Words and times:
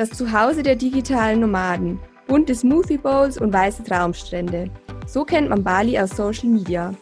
Das 0.00 0.08
Zuhause 0.12 0.62
der 0.62 0.76
digitalen 0.76 1.40
Nomaden, 1.40 2.00
bunte 2.26 2.54
Smoothie 2.54 2.96
Bowls 2.96 3.36
und 3.36 3.52
weiße 3.52 3.84
Traumstrände. 3.84 4.70
So 5.06 5.26
kennt 5.26 5.50
man 5.50 5.62
Bali 5.62 5.98
aus 5.98 6.16
Social 6.16 6.48
Media. 6.48 6.94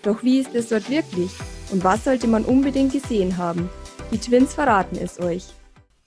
Doch 0.00 0.22
wie 0.22 0.38
ist 0.38 0.54
es 0.54 0.70
dort 0.70 0.88
wirklich? 0.88 1.32
Und 1.70 1.84
was 1.84 2.04
sollte 2.04 2.26
man 2.26 2.46
unbedingt 2.46 2.94
gesehen 2.94 3.36
haben? 3.36 3.68
Die 4.10 4.16
Twins 4.16 4.54
verraten 4.54 4.96
es 4.96 5.20
euch. 5.20 5.48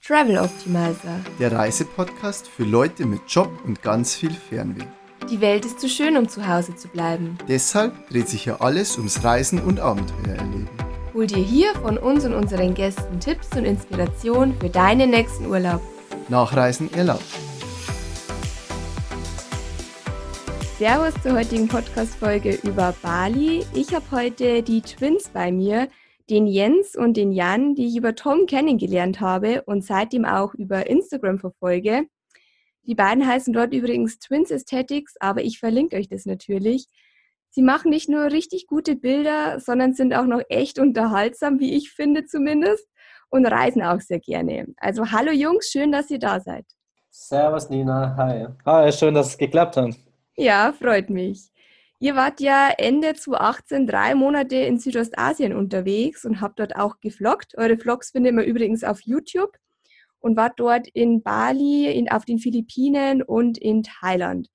Travel 0.03 0.39
Optimizer. 0.39 1.19
Der 1.37 1.51
Reisepodcast 1.51 2.47
für 2.47 2.63
Leute 2.63 3.05
mit 3.05 3.21
Job 3.27 3.51
und 3.63 3.83
ganz 3.83 4.15
viel 4.15 4.31
Fernweh. 4.31 4.85
Die 5.29 5.41
Welt 5.41 5.67
ist 5.67 5.79
zu 5.79 5.87
schön, 5.87 6.17
um 6.17 6.27
zu 6.27 6.47
Hause 6.47 6.75
zu 6.75 6.87
bleiben. 6.87 7.37
Deshalb 7.47 7.93
dreht 8.09 8.27
sich 8.27 8.45
ja 8.45 8.59
alles 8.59 8.97
ums 8.97 9.23
Reisen 9.23 9.61
und 9.61 9.79
Abenteuer 9.79 10.37
erleben. 10.37 10.69
Hol 11.13 11.27
dir 11.27 11.43
hier 11.43 11.75
von 11.75 11.99
uns 11.99 12.25
und 12.25 12.33
unseren 12.33 12.73
Gästen 12.73 13.19
Tipps 13.19 13.55
und 13.55 13.65
Inspiration 13.65 14.55
für 14.59 14.69
deinen 14.69 15.11
nächsten 15.11 15.45
Urlaub. 15.45 15.81
Nachreisen 16.29 16.93
erlaubt. 16.93 17.23
Servus 20.77 21.13
zur 21.21 21.33
heutigen 21.33 21.67
Podcast-Folge 21.67 22.59
über 22.63 22.95
Bali. 23.01 23.65
Ich 23.73 23.93
habe 23.93 24.05
heute 24.11 24.63
die 24.63 24.81
Twins 24.81 25.29
bei 25.29 25.51
mir, 25.51 25.89
den 26.29 26.47
Jens 26.47 26.95
und 26.95 27.17
den 27.17 27.31
Jan, 27.31 27.75
die 27.75 27.87
ich 27.87 27.97
über 27.97 28.15
Tom 28.15 28.45
kennengelernt 28.45 29.19
habe 29.19 29.63
und 29.63 29.83
seitdem 29.83 30.23
auch 30.23 30.53
über 30.53 30.87
Instagram 30.87 31.39
verfolge. 31.39 32.07
Die 32.83 32.95
beiden 32.95 33.27
heißen 33.27 33.51
dort 33.51 33.73
übrigens 33.73 34.19
Twins 34.19 34.51
Aesthetics, 34.51 35.15
aber 35.19 35.43
ich 35.43 35.59
verlinke 35.59 35.97
euch 35.97 36.07
das 36.07 36.25
natürlich. 36.25 36.87
Sie 37.49 37.61
machen 37.63 37.89
nicht 37.89 38.09
nur 38.09 38.31
richtig 38.31 38.67
gute 38.67 38.95
Bilder, 38.95 39.59
sondern 39.59 39.93
sind 39.93 40.13
auch 40.13 40.25
noch 40.25 40.41
echt 40.49 40.79
unterhaltsam, 40.79 41.59
wie 41.59 41.75
ich 41.75 41.91
finde 41.91 42.25
zumindest, 42.25 42.87
und 43.29 43.45
reisen 43.45 43.81
auch 43.81 44.01
sehr 44.01 44.19
gerne. 44.19 44.67
Also 44.77 45.11
hallo 45.11 45.31
Jungs, 45.31 45.69
schön, 45.69 45.91
dass 45.91 46.09
ihr 46.09 46.19
da 46.19 46.39
seid. 46.39 46.65
Servus 47.09 47.69
Nina, 47.69 48.15
hi. 48.15 48.47
Hi, 48.65 48.91
schön, 48.91 49.13
dass 49.13 49.29
es 49.29 49.37
geklappt 49.37 49.77
hat. 49.77 49.95
Ja, 50.35 50.73
freut 50.73 51.09
mich. 51.09 51.49
Ihr 52.01 52.15
wart 52.15 52.39
ja 52.39 52.69
Ende 52.77 53.13
2018 53.13 53.85
drei 53.85 54.15
Monate 54.15 54.55
in 54.55 54.79
Südostasien 54.79 55.53
unterwegs 55.53 56.23
und 56.23 56.39
habt 56.39 56.59
dort 56.59 56.77
auch 56.77 56.99
gefloggt. 57.01 57.57
Eure 57.57 57.77
Vlogs 57.77 58.11
findet 58.11 58.33
man 58.33 58.45
übrigens 58.45 58.85
auf 58.85 59.01
YouTube 59.01 59.51
und 60.19 60.37
wart 60.37 60.53
dort 60.57 60.87
in 60.87 61.21
Bali, 61.21 61.91
in, 61.91 62.09
auf 62.09 62.23
den 62.23 62.39
Philippinen 62.39 63.21
und 63.21 63.57
in 63.57 63.83
Thailand. 63.83 64.47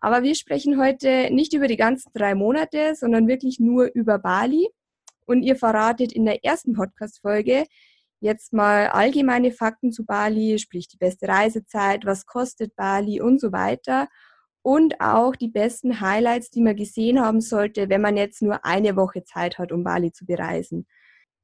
Aber 0.00 0.22
wir 0.22 0.34
sprechen 0.34 0.80
heute 0.80 1.28
nicht 1.30 1.52
über 1.52 1.66
die 1.66 1.76
ganzen 1.76 2.10
drei 2.14 2.34
Monate, 2.34 2.94
sondern 2.94 3.28
wirklich 3.28 3.58
nur 3.60 3.90
über 3.92 4.18
Bali. 4.18 4.68
Und 5.26 5.42
ihr 5.42 5.56
verratet 5.56 6.12
in 6.12 6.24
der 6.24 6.42
ersten 6.44 6.72
Podcast-Folge 6.72 7.66
jetzt 8.20 8.52
mal 8.52 8.88
allgemeine 8.88 9.52
Fakten 9.52 9.92
zu 9.92 10.04
Bali, 10.04 10.58
sprich 10.58 10.88
die 10.88 10.96
beste 10.96 11.28
Reisezeit, 11.28 12.04
was 12.04 12.26
kostet 12.26 12.74
Bali 12.76 13.20
und 13.20 13.40
so 13.40 13.52
weiter 13.52 14.08
und 14.62 15.00
auch 15.00 15.34
die 15.36 15.48
besten 15.48 16.00
Highlights, 16.00 16.50
die 16.50 16.60
man 16.60 16.76
gesehen 16.76 17.20
haben 17.20 17.40
sollte, 17.40 17.88
wenn 17.88 18.02
man 18.02 18.16
jetzt 18.16 18.42
nur 18.42 18.64
eine 18.64 18.96
Woche 18.96 19.24
Zeit 19.24 19.58
hat, 19.58 19.72
um 19.72 19.84
Bali 19.84 20.12
zu 20.12 20.26
bereisen. 20.26 20.86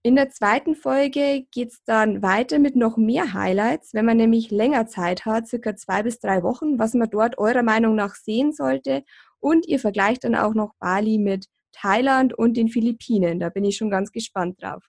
In 0.02 0.16
der 0.16 0.28
zweiten 0.28 0.74
Folge 0.74 1.46
geht 1.50 1.70
es 1.70 1.82
dann 1.86 2.22
weiter 2.22 2.58
mit 2.58 2.76
noch 2.76 2.98
mehr 2.98 3.32
Highlights, 3.32 3.94
wenn 3.94 4.04
man 4.04 4.18
nämlich 4.18 4.50
länger 4.50 4.86
Zeit 4.86 5.24
hat, 5.24 5.48
circa 5.48 5.74
zwei 5.76 6.02
bis 6.02 6.20
drei 6.20 6.42
Wochen, 6.42 6.78
was 6.78 6.92
man 6.92 7.08
dort 7.08 7.38
eurer 7.38 7.62
Meinung 7.62 7.94
nach 7.94 8.14
sehen 8.14 8.52
sollte. 8.52 9.04
Und 9.40 9.66
ihr 9.66 9.78
vergleicht 9.78 10.24
dann 10.24 10.34
auch 10.34 10.52
noch 10.52 10.74
Bali 10.78 11.16
mit 11.16 11.46
Thailand 11.72 12.34
und 12.34 12.58
den 12.58 12.68
Philippinen. 12.68 13.40
Da 13.40 13.48
bin 13.48 13.64
ich 13.64 13.78
schon 13.78 13.88
ganz 13.88 14.12
gespannt 14.12 14.62
drauf. 14.62 14.84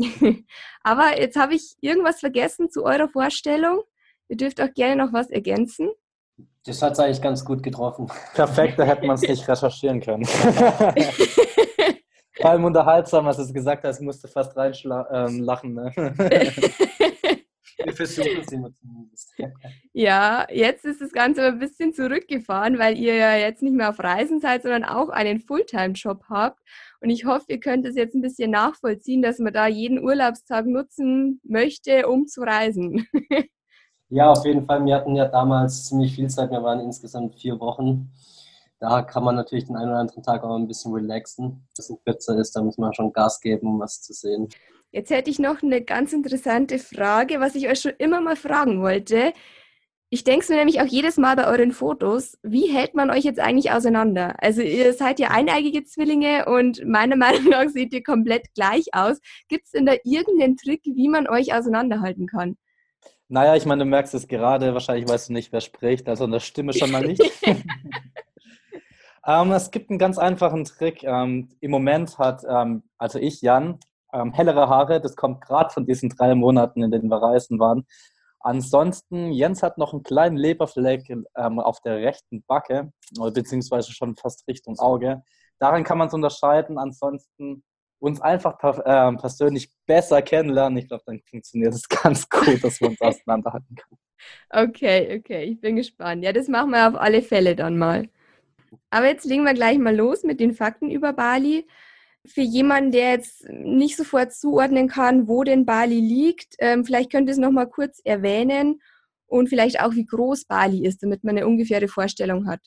Aber 0.82 1.20
jetzt 1.20 1.36
habe 1.36 1.54
ich 1.54 1.76
irgendwas 1.80 2.20
vergessen 2.20 2.70
zu 2.70 2.84
eurer 2.84 3.08
Vorstellung. 3.08 3.82
Ihr 4.28 4.36
dürft 4.36 4.60
auch 4.60 4.72
gerne 4.74 5.04
noch 5.04 5.12
was 5.12 5.30
ergänzen. 5.30 5.90
Das 6.64 6.82
hat 6.82 6.92
es 6.92 6.98
eigentlich 7.00 7.22
ganz 7.22 7.44
gut 7.44 7.62
getroffen. 7.62 8.10
Perfekt, 8.34 8.78
da 8.78 8.84
hätte 8.84 9.06
man 9.06 9.14
es 9.14 9.22
nicht 9.28 9.48
recherchieren 9.48 10.00
können. 10.00 10.24
Vor 10.24 10.94
allem 12.50 12.64
unterhaltsam, 12.66 13.26
als 13.26 13.38
du 13.38 13.42
es 13.44 13.52
gesagt 13.52 13.84
hast, 13.84 14.00
musste 14.00 14.28
fast 14.28 14.56
reinlachen. 14.56 15.10
Ähm, 15.12 15.44
ne? 15.74 15.92
Wir 17.84 17.92
versuchen 17.92 18.40
es 18.40 18.52
immer 18.52 18.70
zumindest. 18.74 19.32
Ja, 19.92 20.46
jetzt 20.50 20.84
ist 20.84 21.00
das 21.00 21.12
Ganze 21.12 21.42
aber 21.42 21.52
ein 21.52 21.58
bisschen 21.58 21.92
zurückgefahren, 21.92 22.78
weil 22.78 22.96
ihr 22.96 23.14
ja 23.14 23.36
jetzt 23.36 23.62
nicht 23.62 23.74
mehr 23.74 23.90
auf 23.90 23.98
Reisen 23.98 24.40
seid, 24.40 24.62
sondern 24.62 24.84
auch 24.84 25.08
einen 25.08 25.40
Fulltime-Job 25.40 26.24
habt. 26.28 26.60
Und 27.00 27.10
ich 27.10 27.24
hoffe, 27.24 27.46
ihr 27.48 27.60
könnt 27.60 27.86
es 27.86 27.96
jetzt 27.96 28.14
ein 28.14 28.20
bisschen 28.20 28.50
nachvollziehen, 28.50 29.22
dass 29.22 29.38
man 29.38 29.52
da 29.52 29.66
jeden 29.66 30.02
Urlaubstag 30.02 30.66
nutzen 30.66 31.40
möchte, 31.44 32.08
um 32.08 32.26
zu 32.26 32.42
reisen. 32.42 33.06
Ja, 34.12 34.32
auf 34.32 34.44
jeden 34.44 34.64
Fall. 34.64 34.84
Wir 34.84 34.96
hatten 34.96 35.14
ja 35.14 35.28
damals 35.28 35.84
ziemlich 35.84 36.16
viel 36.16 36.28
Zeit. 36.28 36.50
Wir 36.50 36.64
waren 36.64 36.80
insgesamt 36.80 37.36
vier 37.36 37.60
Wochen. 37.60 38.10
Da 38.80 39.02
kann 39.02 39.22
man 39.22 39.36
natürlich 39.36 39.66
den 39.66 39.76
einen 39.76 39.90
oder 39.90 40.00
anderen 40.00 40.24
Tag 40.24 40.42
auch 40.42 40.56
ein 40.56 40.66
bisschen 40.66 40.92
relaxen. 40.92 41.64
Dass 41.76 41.90
es 41.90 42.02
kürzer 42.04 42.36
ist, 42.36 42.56
da 42.56 42.62
muss 42.62 42.76
man 42.76 42.92
schon 42.92 43.12
Gas 43.12 43.40
geben, 43.40 43.68
um 43.68 43.78
was 43.78 44.02
zu 44.02 44.12
sehen. 44.12 44.48
Jetzt 44.92 45.10
hätte 45.10 45.30
ich 45.30 45.38
noch 45.38 45.62
eine 45.62 45.82
ganz 45.82 46.12
interessante 46.12 46.78
Frage, 46.78 47.38
was 47.38 47.54
ich 47.54 47.68
euch 47.68 47.80
schon 47.80 47.92
immer 47.98 48.20
mal 48.20 48.34
fragen 48.34 48.82
wollte. 48.82 49.32
Ich 50.12 50.24
denke 50.24 50.40
es 50.42 50.48
mir 50.48 50.56
nämlich 50.56 50.80
auch 50.80 50.86
jedes 50.86 51.16
Mal 51.16 51.36
bei 51.36 51.46
euren 51.46 51.70
Fotos, 51.70 52.36
wie 52.42 52.66
hält 52.66 52.96
man 52.96 53.10
euch 53.10 53.22
jetzt 53.22 53.38
eigentlich 53.38 53.70
auseinander? 53.70 54.34
Also 54.42 54.60
ihr 54.60 54.92
seid 54.92 55.20
ja 55.20 55.28
eineigige 55.28 55.84
Zwillinge 55.84 56.46
und 56.46 56.84
meiner 56.84 57.14
Meinung 57.24 57.50
nach 57.50 57.68
seht 57.68 57.94
ihr 57.94 58.02
komplett 58.02 58.52
gleich 58.54 58.86
aus. 58.92 59.20
Gibt 59.48 59.66
es 59.66 59.70
denn 59.70 59.86
da 59.86 59.94
irgendeinen 60.02 60.56
Trick, 60.56 60.80
wie 60.84 61.08
man 61.08 61.28
euch 61.28 61.54
auseinanderhalten 61.54 62.26
kann? 62.26 62.56
Naja, 63.28 63.54
ich 63.54 63.66
meine, 63.66 63.84
du 63.84 63.88
merkst 63.88 64.12
es 64.14 64.26
gerade, 64.26 64.74
wahrscheinlich 64.74 65.08
weißt 65.08 65.28
du 65.28 65.34
nicht, 65.34 65.52
wer 65.52 65.60
spricht, 65.60 66.08
also 66.08 66.24
in 66.24 66.32
der 66.32 66.40
Stimme 66.40 66.72
schon 66.72 66.90
mal 66.90 67.06
nicht. 67.06 67.22
ähm, 69.24 69.52
es 69.52 69.70
gibt 69.70 69.90
einen 69.90 70.00
ganz 70.00 70.18
einfachen 70.18 70.64
Trick. 70.64 71.04
Ähm, 71.04 71.50
Im 71.60 71.70
Moment 71.70 72.18
hat, 72.18 72.42
ähm, 72.50 72.82
also 72.98 73.20
ich, 73.20 73.40
Jan, 73.42 73.78
ähm, 74.12 74.32
hellere 74.32 74.68
Haare. 74.68 75.00
Das 75.00 75.16
kommt 75.16 75.40
gerade 75.40 75.70
von 75.70 75.86
diesen 75.86 76.08
drei 76.10 76.34
Monaten, 76.34 76.82
in 76.82 76.90
denen 76.90 77.08
wir 77.08 77.22
reisen 77.22 77.58
waren. 77.58 77.86
Ansonsten, 78.40 79.32
Jens 79.32 79.62
hat 79.62 79.76
noch 79.76 79.92
einen 79.92 80.02
kleinen 80.02 80.36
Leberfleck 80.36 81.10
ähm, 81.36 81.60
auf 81.60 81.80
der 81.80 81.96
rechten 81.98 82.42
Backe, 82.44 82.90
beziehungsweise 83.34 83.92
schon 83.92 84.16
fast 84.16 84.48
Richtung 84.48 84.78
Auge. 84.78 85.22
Daran 85.58 85.84
kann 85.84 85.98
man 85.98 86.08
es 86.08 86.14
unterscheiden. 86.14 86.78
Ansonsten 86.78 87.62
uns 88.00 88.20
einfach 88.20 88.58
äh, 88.62 89.16
persönlich 89.16 89.70
besser 89.86 90.22
kennenlernen. 90.22 90.78
Ich 90.78 90.88
glaube, 90.88 91.02
dann 91.06 91.20
funktioniert 91.28 91.74
es 91.74 91.88
ganz 91.88 92.28
gut, 92.28 92.64
dass 92.64 92.80
wir 92.80 92.88
uns 92.88 93.00
auseinanderhalten 93.00 93.76
können. 93.76 94.00
Okay, 94.50 95.18
okay, 95.18 95.44
ich 95.44 95.60
bin 95.60 95.76
gespannt. 95.76 96.24
Ja, 96.24 96.32
das 96.32 96.48
machen 96.48 96.70
wir 96.70 96.88
auf 96.88 96.94
alle 96.94 97.22
Fälle 97.22 97.54
dann 97.54 97.78
mal. 97.78 98.08
Aber 98.90 99.06
jetzt 99.06 99.24
legen 99.24 99.44
wir 99.44 99.54
gleich 99.54 99.78
mal 99.78 99.94
los 99.94 100.24
mit 100.24 100.40
den 100.40 100.54
Fakten 100.54 100.90
über 100.90 101.12
Bali. 101.12 101.66
Für 102.26 102.42
jemanden, 102.42 102.92
der 102.92 103.12
jetzt 103.12 103.48
nicht 103.48 103.96
sofort 103.96 104.32
zuordnen 104.32 104.88
kann, 104.88 105.26
wo 105.26 105.42
denn 105.42 105.64
Bali 105.64 106.00
liegt, 106.00 106.54
ähm, 106.58 106.84
vielleicht 106.84 107.10
könnt 107.10 107.28
ihr 107.28 107.32
es 107.32 107.38
nochmal 107.38 107.68
kurz 107.68 108.00
erwähnen 108.04 108.80
und 109.26 109.48
vielleicht 109.48 109.80
auch, 109.80 109.92
wie 109.92 110.04
groß 110.04 110.44
Bali 110.44 110.84
ist, 110.84 111.02
damit 111.02 111.24
man 111.24 111.36
eine 111.36 111.46
ungefähre 111.46 111.88
Vorstellung 111.88 112.46
hat. 112.46 112.60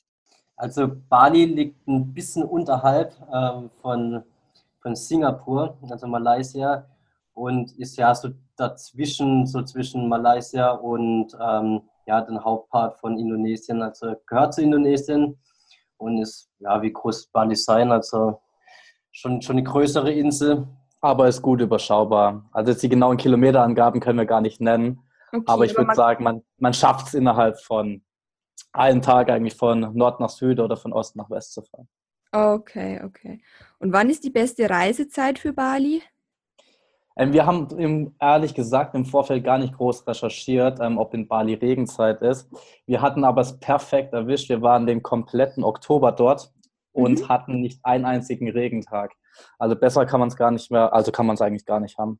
Also 0.55 0.89
Bali 1.09 1.45
liegt 1.45 1.87
ein 1.87 2.13
bisschen 2.13 2.43
unterhalb 2.43 3.13
ähm, 3.33 3.69
von 3.81 4.23
von 4.83 4.95
Singapur, 4.95 5.77
also 5.89 6.07
Malaysia, 6.07 6.85
und 7.33 7.71
ist 7.79 7.97
ja 7.97 8.13
so 8.13 8.29
dazwischen, 8.57 9.47
so 9.47 9.63
zwischen 9.63 10.07
Malaysia 10.07 10.71
und 10.71 11.35
ähm, 11.41 11.81
ja, 12.05 12.21
den 12.21 12.43
Hauptpart 12.43 12.99
von 12.99 13.17
Indonesien, 13.17 13.81
also 13.81 14.13
gehört 14.27 14.53
zu 14.53 14.61
Indonesien 14.61 15.39
und 15.97 16.21
ist, 16.21 16.51
ja, 16.59 16.79
wie 16.81 16.91
groß 16.91 17.27
Bali 17.27 17.55
sein, 17.55 17.91
also 17.91 18.39
schon, 19.13 19.41
schon 19.41 19.56
eine 19.56 19.63
größere 19.63 20.12
Insel. 20.12 20.68
Aber 21.00 21.28
ist 21.28 21.41
gut 21.41 21.62
überschaubar. 21.62 22.50
Also 22.51 22.72
jetzt 22.72 22.84
die 22.84 22.90
genauen 22.90 23.18
Kilometerangaben 23.18 24.01
können 24.01 24.19
wir 24.19 24.25
gar 24.25 24.41
nicht 24.41 24.59
nennen. 24.59 25.00
Okay, 25.31 25.44
aber 25.47 25.66
ich 25.66 25.78
würde 25.78 25.96
sagen, 25.96 26.24
man, 26.24 26.44
man 26.57 26.74
schafft 26.74 27.07
es 27.07 27.13
innerhalb 27.13 27.60
von 27.60 28.04
einem 28.71 29.01
Tag 29.01 29.30
eigentlich 29.30 29.56
von 29.56 29.94
Nord 29.94 30.19
nach 30.19 30.30
Süd 30.30 30.60
oder 30.60 30.77
von 30.77 30.94
Ost 30.94 31.15
nach 31.15 31.30
West 31.30 31.54
zu 31.54 31.62
fahren. 31.62 31.88
Okay, 32.31 33.01
okay. 33.04 33.42
Und 33.80 33.94
wann 33.94 34.10
ist 34.10 34.24
die 34.24 34.30
beste 34.30 34.69
Reisezeit 34.69 35.39
für 35.39 35.54
Bali? 35.54 36.01
Ähm, 37.16 37.33
wir 37.33 37.45
haben 37.45 37.68
im, 37.77 38.16
ehrlich 38.19 38.56
gesagt 38.56 38.95
im 38.95 39.06
Vorfeld 39.06 39.44
gar 39.44 39.57
nicht 39.57 39.75
groß 39.75 40.07
recherchiert, 40.07 40.80
ähm, 40.81 40.98
ob 40.98 41.13
in 41.13 41.27
Bali 41.27 41.54
Regenzeit 41.54 42.21
ist. 42.21 42.50
Wir 42.86 43.01
hatten 43.01 43.24
aber 43.24 43.42
es 43.42 43.59
perfekt 43.59 44.13
erwischt. 44.13 44.50
Wir 44.50 44.62
waren 44.62 44.88
den 44.88 45.04
kompletten 45.04 45.63
Oktober 45.63 46.12
dort 46.12 46.51
und 46.94 47.22
mhm. 47.22 47.30
hatten 47.30 47.62
nicht 47.62 47.80
einen 47.84 48.06
einzigen 48.06 48.50
Regentag. 48.50 49.12
Also 49.60 49.75
besser 49.75 50.06
kann 50.06 50.19
man 50.19 50.30
es 50.30 50.36
gar 50.36 50.51
nicht 50.51 50.72
mehr, 50.72 50.94
also 50.94 51.12
kann 51.12 51.25
man 51.25 51.34
es 51.34 51.42
eigentlich 51.42 51.66
gar 51.66 51.80
nicht 51.80 51.98
haben. 51.98 52.19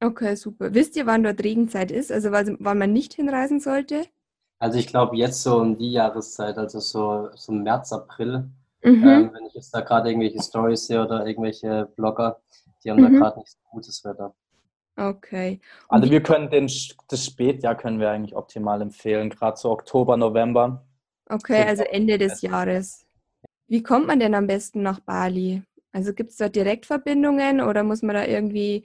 Okay, 0.00 0.34
super. 0.36 0.72
Wisst 0.72 0.96
ihr, 0.96 1.06
wann 1.06 1.22
dort 1.22 1.42
Regenzeit 1.42 1.90
ist? 1.90 2.10
Also 2.10 2.30
wann 2.32 2.78
man 2.78 2.92
nicht 2.92 3.14
hinreisen 3.14 3.60
sollte? 3.60 4.04
Also 4.58 4.78
ich 4.78 4.86
glaube 4.86 5.16
jetzt 5.16 5.42
so 5.42 5.58
um 5.58 5.76
die 5.76 5.92
Jahreszeit, 5.92 6.56
also 6.56 6.80
so, 6.80 7.28
so 7.34 7.52
März, 7.52 7.92
April 7.92 8.50
Mhm. 8.86 9.08
Ähm, 9.08 9.30
wenn 9.34 9.46
ich 9.46 9.54
jetzt 9.54 9.74
da 9.74 9.80
gerade 9.80 10.10
irgendwelche 10.10 10.40
Stories 10.40 10.86
sehe 10.86 11.02
oder 11.02 11.26
irgendwelche 11.26 11.88
Blogger, 11.96 12.40
die 12.84 12.90
haben 12.90 13.00
mhm. 13.00 13.14
da 13.14 13.18
gerade 13.18 13.38
nicht 13.40 13.50
so 13.50 13.58
gutes 13.70 14.04
Wetter. 14.04 14.34
Okay. 14.96 15.60
Also 15.88 16.10
wir 16.10 16.22
können 16.22 16.48
den, 16.50 16.70
das 17.08 17.26
Spätjahr 17.26 17.74
können 17.74 17.98
wir 17.98 18.10
eigentlich 18.10 18.36
optimal 18.36 18.80
empfehlen, 18.80 19.28
gerade 19.28 19.56
so 19.56 19.70
Oktober, 19.70 20.16
November. 20.16 20.84
Okay, 21.28 21.64
also 21.66 21.82
Ende 21.82 22.16
des 22.16 22.40
Jahres. 22.42 23.04
Wie 23.68 23.82
kommt 23.82 24.06
man 24.06 24.20
denn 24.20 24.34
am 24.34 24.46
besten 24.46 24.82
nach 24.82 25.00
Bali? 25.00 25.62
Also 25.92 26.12
gibt 26.12 26.30
es 26.30 26.36
da 26.36 26.48
Direktverbindungen 26.48 27.60
oder 27.60 27.82
muss 27.82 28.02
man 28.02 28.14
da 28.14 28.24
irgendwie 28.24 28.84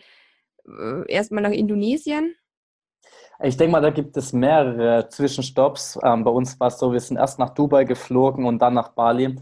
äh, 0.65 1.11
erstmal 1.11 1.43
nach 1.43 1.51
Indonesien? 1.51 2.35
Ich 3.43 3.57
denke 3.57 3.71
mal, 3.71 3.81
da 3.81 3.89
gibt 3.89 4.15
es 4.17 4.33
mehrere 4.33 5.09
Zwischenstopps. 5.09 5.99
Ähm, 6.03 6.23
bei 6.23 6.31
uns 6.31 6.59
war 6.59 6.67
es 6.67 6.77
so, 6.77 6.93
wir 6.93 6.99
sind 6.99 7.17
erst 7.17 7.39
nach 7.39 7.49
Dubai 7.49 7.83
geflogen 7.85 8.45
und 8.45 8.59
dann 8.59 8.75
nach 8.75 8.89
Bali. 8.89 9.35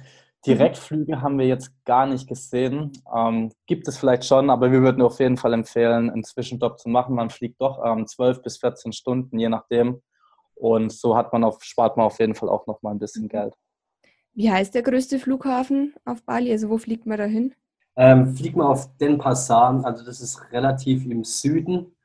Direktflüge 0.45 1.21
haben 1.21 1.37
wir 1.37 1.47
jetzt 1.47 1.71
gar 1.83 2.05
nicht 2.05 2.27
gesehen. 2.27 2.93
Ähm, 3.13 3.51
gibt 3.65 3.87
es 3.89 3.97
vielleicht 3.97 4.23
schon, 4.23 4.49
aber 4.49 4.71
wir 4.71 4.81
würden 4.81 5.01
auf 5.01 5.19
jeden 5.19 5.35
Fall 5.35 5.53
empfehlen, 5.53 6.09
einen 6.09 6.23
Zwischenstopp 6.23 6.79
zu 6.79 6.87
machen. 6.87 7.15
Man 7.15 7.29
fliegt 7.29 7.61
doch 7.61 7.83
ähm, 7.85 8.07
12 8.07 8.41
bis 8.41 8.57
14 8.57 8.93
Stunden, 8.93 9.37
je 9.37 9.49
nachdem. 9.49 10.01
Und 10.55 10.93
so 10.93 11.17
hat 11.17 11.33
man 11.33 11.43
auf, 11.43 11.61
spart 11.63 11.97
man 11.97 12.05
auf 12.05 12.19
jeden 12.19 12.35
Fall 12.35 12.49
auch 12.49 12.67
noch 12.67 12.81
mal 12.81 12.91
ein 12.91 12.99
bisschen 12.99 13.23
mhm. 13.23 13.29
Geld. 13.29 13.53
Wie 14.33 14.51
heißt 14.51 14.73
der 14.75 14.83
größte 14.83 15.19
Flughafen 15.19 15.93
auf 16.05 16.23
Bali? 16.23 16.51
Also 16.51 16.69
wo 16.69 16.77
fliegt 16.77 17.05
man 17.05 17.17
da 17.17 17.25
hin? 17.25 17.53
Ähm, 17.95 18.35
fliegt 18.35 18.55
man 18.55 18.67
auf 18.67 18.95
Denpasar, 18.97 19.83
also 19.83 20.05
das 20.05 20.21
ist 20.21 20.51
relativ 20.51 21.05
im 21.05 21.23
Süden. 21.23 21.95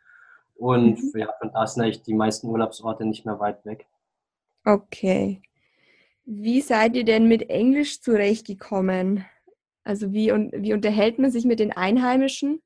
Und 0.57 1.03
mhm. 1.03 1.21
ja, 1.21 1.33
von 1.39 1.53
da 1.53 1.67
sind 1.67 1.83
eigentlich 1.83 2.03
die 2.03 2.15
meisten 2.15 2.49
Urlaubsorte 2.49 3.05
nicht 3.05 3.25
mehr 3.25 3.39
weit 3.39 3.65
weg. 3.65 3.87
Okay. 4.65 5.43
Wie 6.25 6.61
seid 6.63 6.97
ihr 6.97 7.05
denn 7.05 7.29
mit 7.29 7.51
Englisch 7.51 8.01
zurechtgekommen? 8.01 9.25
Also 9.85 10.13
wie, 10.13 10.33
und, 10.33 10.53
wie 10.53 10.73
unterhält 10.73 11.19
man 11.19 11.31
sich 11.31 11.45
mit 11.45 11.61
den 11.61 11.73
Einheimischen? 11.73 12.63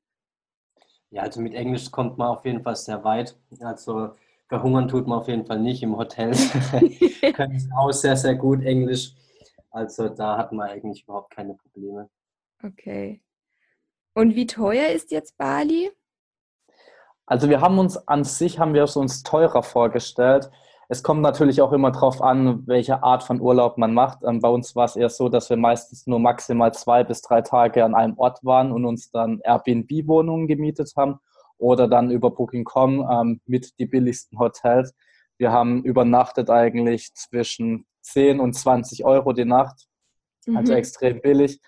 Ja, 1.11 1.23
also 1.23 1.41
mit 1.41 1.53
Englisch 1.53 1.91
kommt 1.91 2.17
man 2.17 2.29
auf 2.29 2.45
jeden 2.45 2.63
Fall 2.63 2.75
sehr 2.75 3.03
weit. 3.03 3.37
Also 3.59 4.11
verhungern 4.47 4.87
tut 4.87 5.07
man 5.07 5.19
auf 5.19 5.27
jeden 5.27 5.45
Fall 5.45 5.59
nicht 5.59 5.83
im 5.83 5.97
Hotel. 5.97 6.31
Können 7.33 7.73
auch 7.77 7.91
sehr, 7.91 8.15
sehr 8.15 8.35
gut 8.35 8.63
Englisch. 8.63 9.13
Also 9.71 10.09
da 10.09 10.37
hat 10.37 10.51
man 10.51 10.69
eigentlich 10.69 11.03
überhaupt 11.03 11.31
keine 11.31 11.53
Probleme. 11.55 12.09
Okay. 12.63 13.21
Und 14.13 14.35
wie 14.35 14.47
teuer 14.47 14.89
ist 14.89 15.11
jetzt 15.11 15.37
Bali? 15.37 15.91
Also 17.25 17.47
wir 17.49 17.61
haben 17.61 17.77
uns 17.77 17.95
an 18.07 18.23
sich 18.23 18.59
haben 18.59 18.73
wir 18.73 18.83
es 18.83 18.95
uns 18.95 19.21
teurer 19.23 19.61
vorgestellt. 19.61 20.49
Es 20.91 21.03
kommt 21.03 21.21
natürlich 21.21 21.61
auch 21.61 21.71
immer 21.71 21.91
darauf 21.91 22.19
an, 22.19 22.65
welche 22.65 23.03
Art 23.03 23.21
von 23.21 23.39
Urlaub 23.39 23.77
man 23.77 23.93
macht. 23.93 24.23
Ähm, 24.23 24.39
bei 24.39 24.49
uns 24.49 24.75
war 24.75 24.85
es 24.85 24.95
eher 24.95 25.09
so, 25.09 25.29
dass 25.29 25.51
wir 25.51 25.57
meistens 25.57 26.07
nur 26.07 26.19
maximal 26.19 26.73
zwei 26.73 27.03
bis 27.03 27.21
drei 27.21 27.41
Tage 27.41 27.85
an 27.85 27.93
einem 27.93 28.17
Ort 28.17 28.43
waren 28.43 28.71
und 28.71 28.85
uns 28.85 29.11
dann 29.11 29.39
Airbnb-Wohnungen 29.43 30.47
gemietet 30.47 30.91
haben 30.97 31.19
oder 31.59 31.87
dann 31.87 32.09
über 32.09 32.31
Booking.com 32.31 33.07
ähm, 33.07 33.41
mit 33.45 33.77
die 33.77 33.85
billigsten 33.85 34.39
Hotels. 34.39 34.95
Wir 35.37 35.51
haben 35.51 35.83
übernachtet 35.83 36.49
eigentlich 36.49 37.13
zwischen 37.13 37.85
10 38.01 38.39
und 38.39 38.53
20 38.53 39.05
Euro 39.05 39.33
die 39.33 39.45
Nacht, 39.45 39.87
also 40.47 40.71
mhm. 40.71 40.77
extrem 40.77 41.21
billig. 41.21 41.59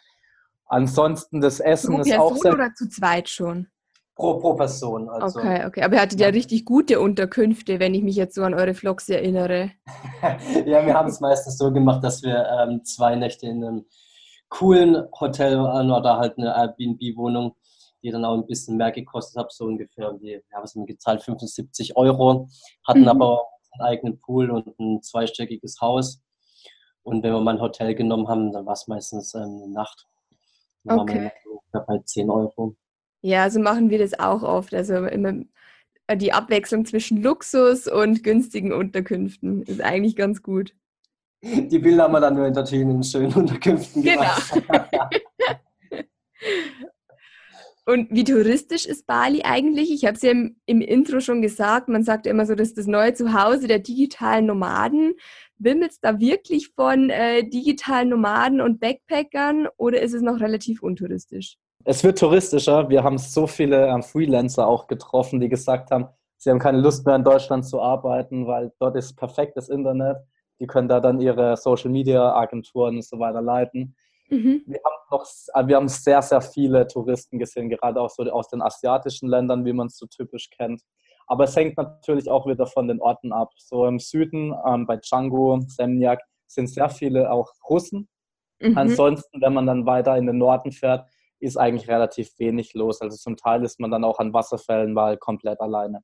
Ansonsten 0.65 1.41
das 1.41 1.59
Essen 1.59 1.95
Pro 1.95 2.01
ist 2.01 2.17
auch 2.17 2.37
sehr... 2.37 2.53
oder 2.53 2.73
zu 2.73 2.87
zweit 2.87 3.27
schon? 3.29 3.67
Pro, 4.15 4.37
pro 4.39 4.53
Person. 4.55 5.09
Also. 5.09 5.39
Okay, 5.39 5.65
okay. 5.65 5.81
Aber 5.81 5.95
ihr 5.95 6.01
hattet 6.01 6.19
ja 6.19 6.27
richtig 6.27 6.63
gute 6.65 6.99
Unterkünfte, 6.99 7.79
wenn 7.79 7.93
ich 7.93 8.03
mich 8.03 8.15
jetzt 8.15 8.35
so 8.35 8.43
an 8.43 8.53
eure 8.53 8.73
Vlogs 8.73 9.09
erinnere. 9.09 9.71
ja, 10.65 10.85
wir 10.85 10.93
haben 10.93 11.09
es 11.09 11.19
meistens 11.19 11.57
so 11.57 11.71
gemacht, 11.71 12.03
dass 12.03 12.21
wir 12.23 12.45
ähm, 12.47 12.83
zwei 12.83 13.15
Nächte 13.15 13.47
in 13.47 13.63
einem 13.63 13.85
coolen 14.49 15.07
Hotel 15.19 15.57
waren 15.57 15.91
oder 15.91 16.17
halt 16.17 16.37
eine 16.37 16.53
Airbnb-Wohnung, 16.55 17.55
die 18.03 18.11
dann 18.11 18.25
auch 18.25 18.35
ein 18.35 18.45
bisschen 18.45 18.77
mehr 18.77 18.91
gekostet 18.91 19.41
hat, 19.41 19.51
so 19.51 19.65
ungefähr, 19.65 20.13
was 20.61 20.75
haben 20.75 20.81
wir 20.81 20.93
gezahlt, 20.93 21.23
75 21.23 21.95
Euro, 21.95 22.47
hatten 22.85 23.01
mhm. 23.01 23.07
aber 23.07 23.43
einen 23.73 23.87
eigenen 23.87 24.19
Pool 24.19 24.49
und 24.51 24.79
ein 24.79 25.01
zweistöckiges 25.01 25.79
Haus. 25.81 26.21
Und 27.03 27.23
wenn 27.23 27.33
wir 27.33 27.39
mal 27.39 27.55
ein 27.55 27.61
Hotel 27.61 27.95
genommen 27.95 28.27
haben, 28.27 28.51
dann 28.51 28.65
war 28.65 28.73
es 28.73 28.87
meistens 28.87 29.33
ähm, 29.33 29.61
eine 29.63 29.73
Nacht. 29.73 30.07
Dann 30.83 30.99
okay. 30.99 31.15
waren 31.15 31.31
wir 31.71 31.81
bei 31.81 31.97
10 32.03 32.29
Euro. 32.29 32.75
Ja, 33.21 33.49
so 33.49 33.59
machen 33.59 33.89
wir 33.89 33.99
das 33.99 34.19
auch 34.19 34.43
oft. 34.43 34.73
Also 34.73 34.95
immer 35.05 35.33
äh, 36.07 36.17
die 36.17 36.33
Abwechslung 36.33 36.85
zwischen 36.85 37.21
Luxus 37.21 37.87
und 37.87 38.23
günstigen 38.23 38.73
Unterkünften 38.73 39.63
ist 39.63 39.81
eigentlich 39.81 40.15
ganz 40.15 40.41
gut. 40.41 40.75
Die 41.43 41.79
Bilder 41.79 42.03
haben 42.03 42.13
wir 42.13 42.19
dann 42.19 42.35
nur 42.35 42.49
natürlich 42.51 42.83
in 42.87 43.03
schönen 43.03 43.33
Unterkünften 43.33 44.03
genau. 44.03 44.21
Und 47.85 48.11
wie 48.11 48.23
touristisch 48.23 48.85
ist 48.85 49.07
Bali 49.07 49.41
eigentlich? 49.43 49.91
Ich 49.91 50.05
habe 50.05 50.15
es 50.15 50.21
ja 50.21 50.31
im, 50.31 50.55
im, 50.67 50.81
Intro 50.81 51.19
schon 51.19 51.41
gesagt, 51.41 51.89
man 51.89 52.03
sagt 52.03 52.27
immer 52.27 52.45
so, 52.45 52.53
das 52.53 52.69
ist 52.69 52.77
das 52.77 52.85
neue 52.85 53.13
Zuhause 53.13 53.67
der 53.67 53.79
digitalen 53.79 54.45
Nomaden. 54.45 55.15
Wimmelt 55.57 55.91
es 55.91 55.99
da 55.99 56.19
wirklich 56.19 56.69
von 56.75 57.09
äh, 57.09 57.43
digitalen 57.43 58.09
Nomaden 58.09 58.61
und 58.61 58.79
Backpackern 58.79 59.67
oder 59.77 60.01
ist 60.01 60.13
es 60.13 60.21
noch 60.21 60.39
relativ 60.39 60.83
untouristisch? 60.83 61.57
Es 61.83 62.03
wird 62.03 62.19
touristischer. 62.19 62.87
Wir 62.89 63.03
haben 63.03 63.17
so 63.17 63.47
viele 63.47 63.87
ähm, 63.87 64.03
Freelancer 64.03 64.67
auch 64.67 64.85
getroffen, 64.85 65.39
die 65.39 65.49
gesagt 65.49 65.89
haben, 65.89 66.07
sie 66.37 66.51
haben 66.51 66.59
keine 66.59 66.79
Lust 66.79 67.05
mehr 67.07 67.15
in 67.15 67.23
Deutschland 67.23 67.65
zu 67.65 67.81
arbeiten, 67.81 68.45
weil 68.45 68.71
dort 68.79 68.95
ist 68.95 69.15
perfektes 69.15 69.69
Internet. 69.69 70.17
Die 70.59 70.67
können 70.67 70.87
da 70.87 70.99
dann 70.99 71.19
ihre 71.19 71.57
Social 71.57 71.89
Media 71.89 72.35
Agenturen 72.35 72.97
und 72.97 73.05
so 73.05 73.17
weiter 73.17 73.41
leiten. 73.41 73.95
Mhm. 74.31 74.63
Wir, 74.65 74.79
haben 74.85 74.95
noch, 75.11 75.25
äh, 75.53 75.67
wir 75.67 75.75
haben 75.75 75.89
sehr, 75.89 76.21
sehr 76.21 76.41
viele 76.41 76.87
Touristen 76.87 77.37
gesehen, 77.37 77.69
gerade 77.69 77.99
auch 77.99 78.09
so 78.09 78.23
aus 78.23 78.47
den 78.47 78.61
asiatischen 78.61 79.27
Ländern, 79.27 79.65
wie 79.65 79.73
man 79.73 79.87
es 79.87 79.97
so 79.97 80.07
typisch 80.07 80.49
kennt. 80.49 80.81
Aber 81.27 81.43
es 81.43 81.55
hängt 81.55 81.77
natürlich 81.77 82.29
auch 82.29 82.47
wieder 82.47 82.65
von 82.65 82.87
den 82.87 83.01
Orten 83.01 83.33
ab. 83.33 83.51
So 83.57 83.85
im 83.85 83.99
Süden, 83.99 84.53
ähm, 84.65 84.87
bei 84.87 84.97
Django, 84.97 85.59
Semniak, 85.67 86.21
sind 86.47 86.67
sehr 86.67 86.89
viele 86.89 87.31
auch 87.31 87.51
Russen. 87.69 88.09
Mhm. 88.59 88.77
Ansonsten, 88.77 89.41
wenn 89.41 89.53
man 89.53 89.65
dann 89.65 89.85
weiter 89.85 90.17
in 90.17 90.27
den 90.27 90.37
Norden 90.37 90.71
fährt, 90.71 91.09
ist 91.39 91.57
eigentlich 91.57 91.89
relativ 91.89 92.31
wenig 92.37 92.73
los. 92.73 93.01
Also 93.01 93.17
zum 93.17 93.35
Teil 93.35 93.63
ist 93.63 93.79
man 93.79 93.91
dann 93.91 94.03
auch 94.03 94.19
an 94.19 94.33
Wasserfällen 94.33 94.93
mal 94.93 95.17
komplett 95.17 95.59
alleine. 95.59 96.01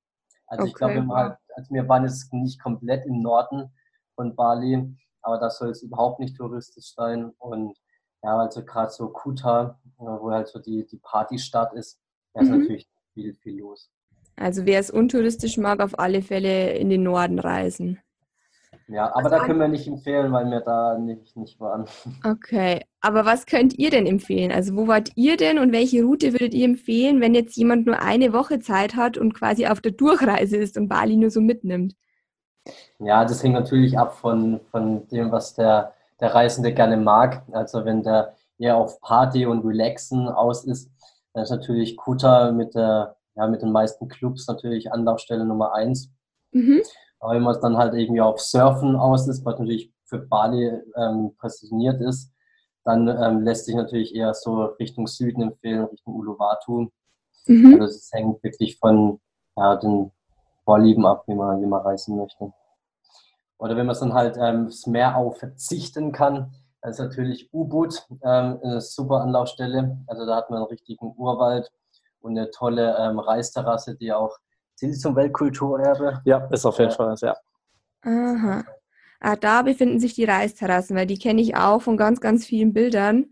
Also 0.47 0.63
okay. 0.63 0.69
ich 0.69 0.75
glaube, 0.75 1.38
also 1.56 1.74
wir 1.74 1.88
waren 1.88 2.03
jetzt 2.03 2.33
nicht 2.33 2.62
komplett 2.62 3.06
im 3.06 3.21
Norden 3.21 3.71
von 4.15 4.35
Bali, 4.35 4.95
aber 5.21 5.38
das 5.38 5.59
soll 5.59 5.69
es 5.69 5.83
überhaupt 5.83 6.19
nicht 6.19 6.35
touristisch 6.35 6.94
sein. 6.95 7.31
Und 7.38 7.77
ja, 8.23 8.37
also 8.37 8.63
gerade 8.63 8.91
so 8.91 9.09
Kuta, 9.09 9.79
wo 9.97 10.31
halt 10.31 10.47
so 10.47 10.59
die, 10.59 10.85
die 10.85 10.97
Partystadt 10.97 11.73
ist, 11.73 11.99
da 12.33 12.41
ist 12.41 12.49
mhm. 12.49 12.59
natürlich 12.59 12.87
viel, 13.13 13.33
viel 13.33 13.59
los. 13.59 13.89
Also 14.35 14.65
wer 14.65 14.79
es 14.79 14.91
untouristisch 14.91 15.57
mag, 15.57 15.79
auf 15.79 15.97
alle 15.97 16.21
Fälle 16.21 16.73
in 16.73 16.89
den 16.89 17.03
Norden 17.03 17.39
reisen. 17.39 17.99
Ja, 18.89 19.13
aber 19.13 19.29
da 19.29 19.39
können 19.39 19.59
wir 19.59 19.67
nicht 19.67 19.88
empfehlen, 19.88 20.31
weil 20.31 20.50
wir 20.50 20.62
da 20.62 20.97
nicht, 20.97 21.36
nicht 21.36 21.59
waren. 21.59 21.86
Okay, 22.24 22.86
aber 23.01 23.25
was 23.25 23.45
könnt 23.45 23.77
ihr 23.77 23.89
denn 23.89 24.05
empfehlen? 24.05 24.51
Also 24.51 24.75
wo 24.75 24.88
wart 24.88 25.12
ihr 25.15 25.36
denn 25.36 25.59
und 25.59 25.74
welche 25.74 26.03
Route 26.03 26.31
würdet 26.31 26.53
ihr 26.53 26.65
empfehlen, 26.65 27.19
wenn 27.19 27.36
jetzt 27.36 27.57
jemand 27.57 27.86
nur 27.86 28.01
eine 28.01 28.31
Woche 28.31 28.59
Zeit 28.59 28.95
hat 28.95 29.17
und 29.17 29.33
quasi 29.33 29.67
auf 29.67 29.81
der 29.81 29.91
Durchreise 29.91 30.55
ist 30.55 30.77
und 30.77 30.88
Bali 30.88 31.17
nur 31.17 31.31
so 31.31 31.41
mitnimmt? 31.41 31.95
Ja, 33.00 33.25
das 33.25 33.43
hängt 33.43 33.55
natürlich 33.55 33.97
ab 33.97 34.15
von, 34.15 34.62
von 34.71 35.07
dem, 35.09 35.31
was 35.31 35.53
der, 35.53 35.93
der 36.19 36.33
Reisende 36.33 36.74
gerne 36.74 36.97
mag. 36.97 37.43
Also 37.51 37.86
wenn 37.86 38.03
der 38.03 38.36
eher 38.57 38.77
auf 38.77 39.00
Party 39.01 39.45
und 39.45 39.65
Relaxen 39.65 40.27
aus 40.27 40.65
ist, 40.65 40.91
dann 41.33 41.43
ist 41.43 41.51
natürlich 41.51 41.97
Kuta 41.97 42.51
mit, 42.51 42.75
der, 42.75 43.15
ja, 43.36 43.47
mit 43.47 43.62
den 43.62 43.71
meisten 43.71 44.07
Clubs 44.07 44.47
natürlich 44.47 44.91
Anlaufstelle 44.91 45.45
Nummer 45.45 45.74
eins. 45.74 46.09
Mhm. 46.51 46.81
Aber 47.19 47.33
wenn 47.33 47.43
man 47.43 47.55
es 47.55 47.62
dann 47.62 47.77
halt 47.77 47.93
irgendwie 47.93 48.21
auf 48.21 48.39
Surfen 48.39 48.95
aus 48.95 49.27
ist, 49.27 49.45
was 49.45 49.59
natürlich 49.59 49.91
für 50.05 50.19
Bali 50.19 50.71
ähm, 50.95 51.36
positioniert 51.39 52.01
ist, 52.01 52.31
dann 52.83 53.07
ähm, 53.07 53.41
lässt 53.41 53.65
sich 53.65 53.75
natürlich 53.75 54.15
eher 54.15 54.33
so 54.33 54.63
Richtung 54.79 55.07
Süden 55.07 55.41
empfehlen, 55.41 55.86
Richtung 55.86 56.15
Uluwatu. 56.15 56.88
Mhm. 57.45 57.81
Also 57.81 57.95
es 57.95 58.09
hängt 58.13 58.41
wirklich 58.43 58.77
von 58.79 59.19
ja, 59.57 59.75
den 59.75 60.12
Vorlieben 60.63 61.05
ab, 61.05 61.24
wie 61.27 61.36
man, 61.36 61.62
wie 61.62 61.65
man 61.65 61.81
reisen 61.81 62.17
möchte. 62.17 62.53
Oder 63.57 63.75
wenn 63.75 63.85
man 63.85 63.93
es 63.93 63.99
dann 63.99 64.13
halt 64.13 64.37
ähm, 64.39 64.65
das 64.65 64.85
Meer 64.87 65.17
auch 65.17 65.35
verzichten 65.37 66.11
kann, 66.11 66.53
dann 66.81 66.91
ist 66.91 66.99
natürlich 66.99 67.49
U-Boot 67.53 68.07
ähm, 68.23 68.59
eine 68.63 68.81
super 68.81 69.21
Anlaufstelle. 69.21 69.97
Also 70.07 70.25
da 70.25 70.35
hat 70.35 70.49
man 70.49 70.59
einen 70.59 70.67
richtigen 70.67 71.13
Urwald 71.17 71.71
und 72.19 72.37
eine 72.37 72.51
tolle 72.51 72.95
ähm, 72.99 73.19
Reisterrasse, 73.19 73.95
die 73.95 74.13
auch 74.13 74.37
sind 74.79 74.93
Sie 74.93 74.99
zum 74.99 75.15
Weltkulturerbe? 75.15 76.21
Ja, 76.23 76.45
ist 76.51 76.65
auf 76.65 76.77
jeden 76.77 76.91
Fall, 76.91 77.15
ja. 77.21 77.35
Aha. 78.03 78.63
Ah, 79.19 79.35
da 79.35 79.63
befinden 79.63 79.99
sich 79.99 80.13
die 80.13 80.25
Reisterrassen, 80.25 80.95
weil 80.95 81.07
die 81.07 81.17
kenne 81.17 81.41
ich 81.41 81.55
auch 81.55 81.81
von 81.81 81.97
ganz, 81.97 82.21
ganz 82.21 82.45
vielen 82.45 82.73
Bildern. 82.73 83.31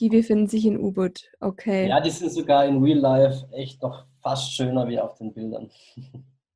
Die 0.00 0.10
befinden 0.10 0.48
sich 0.48 0.66
in 0.66 0.78
U-Boot. 0.78 1.30
Okay. 1.40 1.88
Ja, 1.88 2.00
die 2.00 2.10
sind 2.10 2.30
sogar 2.30 2.66
in 2.66 2.82
Real 2.82 2.98
Life 2.98 3.46
echt 3.52 3.82
noch 3.82 4.04
fast 4.22 4.52
schöner 4.52 4.86
wie 4.86 5.00
auf 5.00 5.14
den 5.14 5.32
Bildern. 5.32 5.70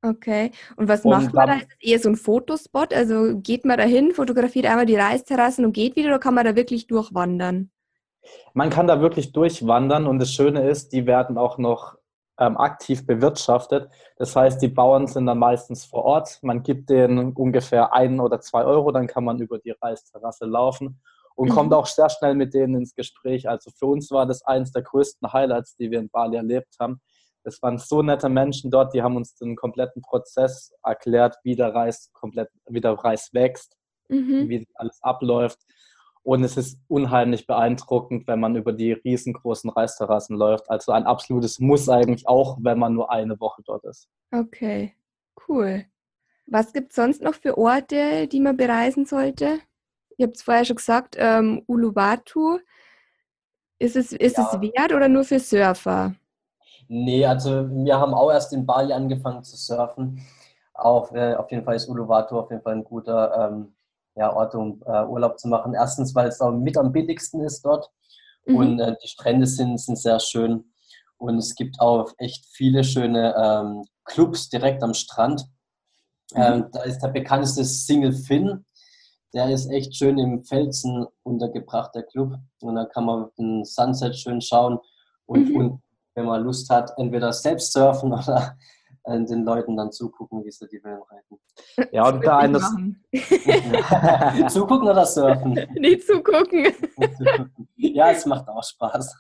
Okay. 0.05 0.51
Und 0.77 0.89
was 0.89 1.03
und 1.03 1.13
macht 1.13 1.33
man 1.33 1.47
da? 1.47 1.55
Ist 1.55 1.67
das 1.67 1.77
eher 1.81 1.99
so 1.99 2.09
ein 2.11 2.17
Fotospot? 2.17 2.93
Also 2.93 3.39
geht 3.39 3.65
man 3.65 3.79
da 3.79 3.85
hin, 3.85 4.13
fotografiert 4.13 4.67
einmal 4.67 4.85
die 4.85 4.97
Reisterrassen 4.97 5.65
und 5.65 5.73
geht 5.73 5.97
wieder 5.97 6.09
oder 6.09 6.19
kann 6.19 6.35
man 6.35 6.45
da 6.45 6.55
wirklich 6.55 6.87
durchwandern? 6.87 7.71
Man 8.53 8.69
kann 8.69 8.87
da 8.87 9.01
wirklich 9.01 9.33
durchwandern 9.33 10.07
und 10.07 10.19
das 10.19 10.31
Schöne 10.31 10.69
ist, 10.69 10.93
die 10.93 11.07
werden 11.07 11.39
auch 11.39 11.57
noch 11.57 11.97
ähm, 12.39 12.59
aktiv 12.59 13.07
bewirtschaftet. 13.07 13.89
Das 14.17 14.37
heißt, 14.37 14.61
die 14.61 14.69
Bauern 14.69 15.07
sind 15.07 15.25
dann 15.25 15.39
meistens 15.39 15.87
vor 15.87 16.05
Ort. 16.05 16.39
Man 16.43 16.63
gibt 16.63 16.91
denen 16.91 17.33
ungefähr 17.33 17.95
ein 17.95 18.21
oder 18.21 18.41
zwei 18.41 18.65
Euro, 18.65 18.93
dann 18.93 19.07
kann 19.07 19.25
man 19.25 19.39
über 19.39 19.59
die 19.59 19.71
Reisterrasse 19.71 20.45
laufen 20.45 21.01
und 21.35 21.49
mhm. 21.49 21.53
kommt 21.53 21.73
auch 21.73 21.87
sehr 21.87 22.11
schnell 22.11 22.35
mit 22.35 22.53
denen 22.53 22.75
ins 22.75 22.95
Gespräch. 22.95 23.49
Also 23.49 23.71
für 23.71 23.87
uns 23.87 24.11
war 24.11 24.27
das 24.27 24.43
eines 24.43 24.71
der 24.73 24.83
größten 24.83 25.33
Highlights, 25.33 25.77
die 25.77 25.91
wir 25.91 25.99
in 25.99 26.11
Bali 26.11 26.37
erlebt 26.37 26.77
haben. 26.79 27.01
Es 27.47 27.63
waren 27.63 27.79
so 27.79 28.03
nette 28.03 28.29
Menschen 28.29 28.71
dort, 28.71 28.95
die 28.95 29.03
haben 29.03 29.17
uns 29.17 29.35
den 29.35 29.57
kompletten 29.57 30.03
Prozess 30.03 30.73
erklärt, 30.83 31.37
wie 31.43 31.57
der 31.57 31.75
Reis 31.75 32.11
komplett, 32.13 32.51
wie 32.67 32.81
der 32.81 32.93
Reis 32.93 33.33
wächst, 33.33 33.77
mhm. 34.09 34.49
wie 34.49 34.67
alles 34.75 34.99
abläuft. 35.03 35.59
Und 36.23 36.43
es 36.43 36.57
ist 36.57 36.81
unheimlich 36.89 37.47
beeindruckend, 37.47 38.27
wenn 38.27 38.41
man 38.41 38.57
über 38.57 38.73
die 38.73 38.93
riesengroßen 38.93 39.69
Reisterrassen 39.69 40.37
läuft. 40.37 40.71
Also 40.71 40.93
ein 40.93 41.05
absolutes 41.05 41.61
Muss 41.61 41.91
eigentlich 41.91 42.27
auch, 42.27 42.57
wenn 42.63 42.79
man 42.79 42.95
nur 42.95 43.13
eine 43.13 43.39
Woche 43.41 43.63
dort 43.63 43.85
ist. 43.85 44.09
Okay, 44.33 44.95
cool. 45.47 45.85
Was 46.47 46.73
gibt 46.73 46.91
es 46.91 46.97
sonst 46.97 47.23
noch 47.23 47.35
für 47.35 47.59
Orte, 47.59 48.27
die 48.27 48.41
man 48.41 48.57
bereisen 48.57 49.05
sollte? 49.05 49.61
Ihr 50.17 50.27
habt 50.27 50.37
es 50.37 50.43
vorher 50.43 50.65
schon 50.65 50.77
gesagt, 50.77 51.17
ähm, 51.19 51.63
Uluwatu. 51.67 52.59
Ist 53.79 53.97
es, 53.97 54.13
ist 54.13 54.39
ja. 54.39 54.49
es 54.51 54.61
wert 54.61 54.93
oder 54.95 55.09
nur 55.09 55.25
für 55.25 55.39
Surfer? 55.39 56.15
Nee, 56.89 57.25
also 57.27 57.69
wir 57.71 57.99
haben 57.99 58.15
auch 58.15 58.31
erst 58.31 58.53
in 58.53 58.67
Bali 58.67 58.93
angefangen 58.93 59.43
zu 59.43 59.57
surfen. 59.57 60.21
Auch, 60.75 61.13
äh, 61.13 61.35
auf 61.35 61.51
jeden 61.51 61.65
Fall 61.65 61.77
ist 61.77 61.89
Uluwatu 61.89 62.39
auf 62.39 62.51
jeden 62.51 62.63
Fall 62.63 62.75
ein 62.75 62.85
guter 62.85 63.49
ähm, 63.51 63.75
ja, 64.17 64.33
Ort, 64.33 64.55
um 64.55 64.83
äh, 64.87 65.05
Urlaub 65.05 65.39
zu 65.39 65.49
machen. 65.49 65.75
Erstens, 65.75 66.15
weil 66.15 66.29
es 66.29 66.41
auch 66.41 66.53
mit 66.53 66.77
am 66.77 66.93
billigsten 66.93 67.43
ist 67.43 67.65
dort 67.65 67.91
mhm. 68.47 68.57
und 68.57 68.81
äh, 68.81 68.97
die 69.03 69.09
Strände 69.09 69.47
sind, 69.47 69.79
sind 69.81 69.99
sehr 69.99 70.21
schön. 70.21 70.65
Und 71.17 71.39
es 71.39 71.55
gibt 71.55 71.81
auch 71.81 72.13
echt 72.19 72.45
viele 72.53 72.85
schöne 72.85 73.35
ähm, 73.37 73.85
Clubs 74.05 74.49
direkt 74.49 74.83
am 74.83 74.95
Strand. 74.95 75.47
Mhm. 76.35 76.43
Ähm, 76.43 76.67
da 76.73 76.83
ist 76.83 77.01
der 77.01 77.09
bekannteste 77.09 77.65
Single 77.65 78.13
Finn. 78.13 78.65
Der 79.33 79.49
ist 79.51 79.71
echt 79.71 79.97
schön 79.97 80.19
im 80.19 80.45
Felsen 80.45 81.07
untergebracht, 81.23 81.95
der 81.95 82.05
Club. 82.05 82.37
Und 82.61 82.77
da 82.77 82.85
kann 82.85 83.05
man 83.05 83.31
den 83.39 83.65
Sunset 83.65 84.17
schön 84.17 84.41
schauen 84.41 84.79
und, 85.27 85.49
mhm. 85.49 85.57
und 85.57 85.83
wenn 86.15 86.27
man 86.27 86.43
Lust 86.43 86.71
hat, 86.71 86.93
entweder 86.97 87.33
selbst 87.33 87.73
surfen 87.73 88.13
oder 88.13 88.57
äh, 89.05 89.21
den 89.25 89.45
Leuten 89.45 89.77
dann 89.77 89.93
zugucken, 89.93 90.45
wie 90.45 90.51
sie 90.51 90.67
die 90.69 90.83
Wellen 90.83 91.03
reiten. 91.03 91.39
Ja, 91.93 92.09
und 92.09 92.25
da 92.25 92.39
eines. 92.39 92.63
zugucken 94.53 94.89
oder 94.89 95.05
surfen? 95.05 95.53
Nicht 95.75 96.07
zugucken. 96.07 96.73
ja, 97.77 98.11
es 98.11 98.25
macht 98.27 98.49
auch 98.49 98.63
Spaß. 98.63 99.15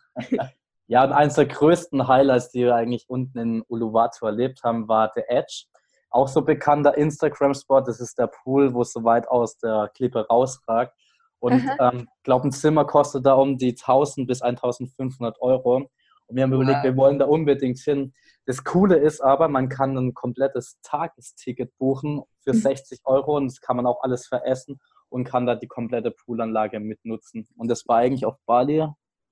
Ja, 0.87 1.05
und 1.05 1.13
eines 1.13 1.35
der 1.35 1.47
größten 1.47 2.09
Highlights, 2.09 2.51
die 2.51 2.61
wir 2.61 2.75
eigentlich 2.75 3.09
unten 3.09 3.39
in 3.39 3.65
Uluwatu 3.69 4.27
erlebt 4.27 4.63
haben, 4.63 4.89
war 4.89 5.11
The 5.15 5.23
Edge. 5.29 5.65
Auch 6.11 6.29
so 6.29 6.43
bekannter 6.43 6.97
Instagram-Spot. 6.97 7.81
Das 7.81 8.01
ist 8.01 8.19
der 8.19 8.29
Pool, 8.29 8.73
wo 8.73 8.83
es 8.83 8.93
so 8.93 9.03
weit 9.03 9.27
aus 9.29 9.59
der 9.59 9.91
Klippe 9.95 10.27
rausragt. 10.29 10.95
Und 11.41 11.59
ich 11.59 11.65
ähm, 11.79 12.09
glaube, 12.23 12.49
ein 12.49 12.53
Zimmer 12.53 12.87
kostet 12.87 13.27
da 13.27 13.35
um 13.35 13.59
die 13.59 13.71
1000 13.71 14.27
bis 14.27 14.41
1500 14.41 15.41
Euro. 15.43 15.91
Und 16.27 16.37
wir 16.37 16.43
haben 16.43 16.53
überlegt, 16.53 16.85
wir 16.85 16.97
wollen 16.97 17.19
da 17.19 17.27
unbedingt 17.27 17.79
hin. 17.79 18.15
Das 18.47 18.65
Coole 18.65 18.97
ist 18.97 19.21
aber, 19.21 19.49
man 19.49 19.69
kann 19.69 19.97
ein 19.97 20.15
komplettes 20.15 20.79
Tagesticket 20.83 21.77
buchen 21.79 22.23
für 22.43 22.53
mhm. 22.53 22.59
60 22.59 23.01
Euro 23.05 23.37
und 23.37 23.47
das 23.47 23.61
kann 23.61 23.77
man 23.77 23.87
auch 23.87 24.03
alles 24.03 24.27
veressen 24.27 24.81
und 25.09 25.25
kann 25.25 25.47
da 25.47 25.55
die 25.55 25.69
komplette 25.69 26.11
Poolanlage 26.11 26.81
mitnutzen. 26.81 27.47
Und 27.57 27.69
das 27.69 27.87
war 27.87 27.99
eigentlich 27.99 28.27
auf 28.27 28.37
Bali 28.47 28.87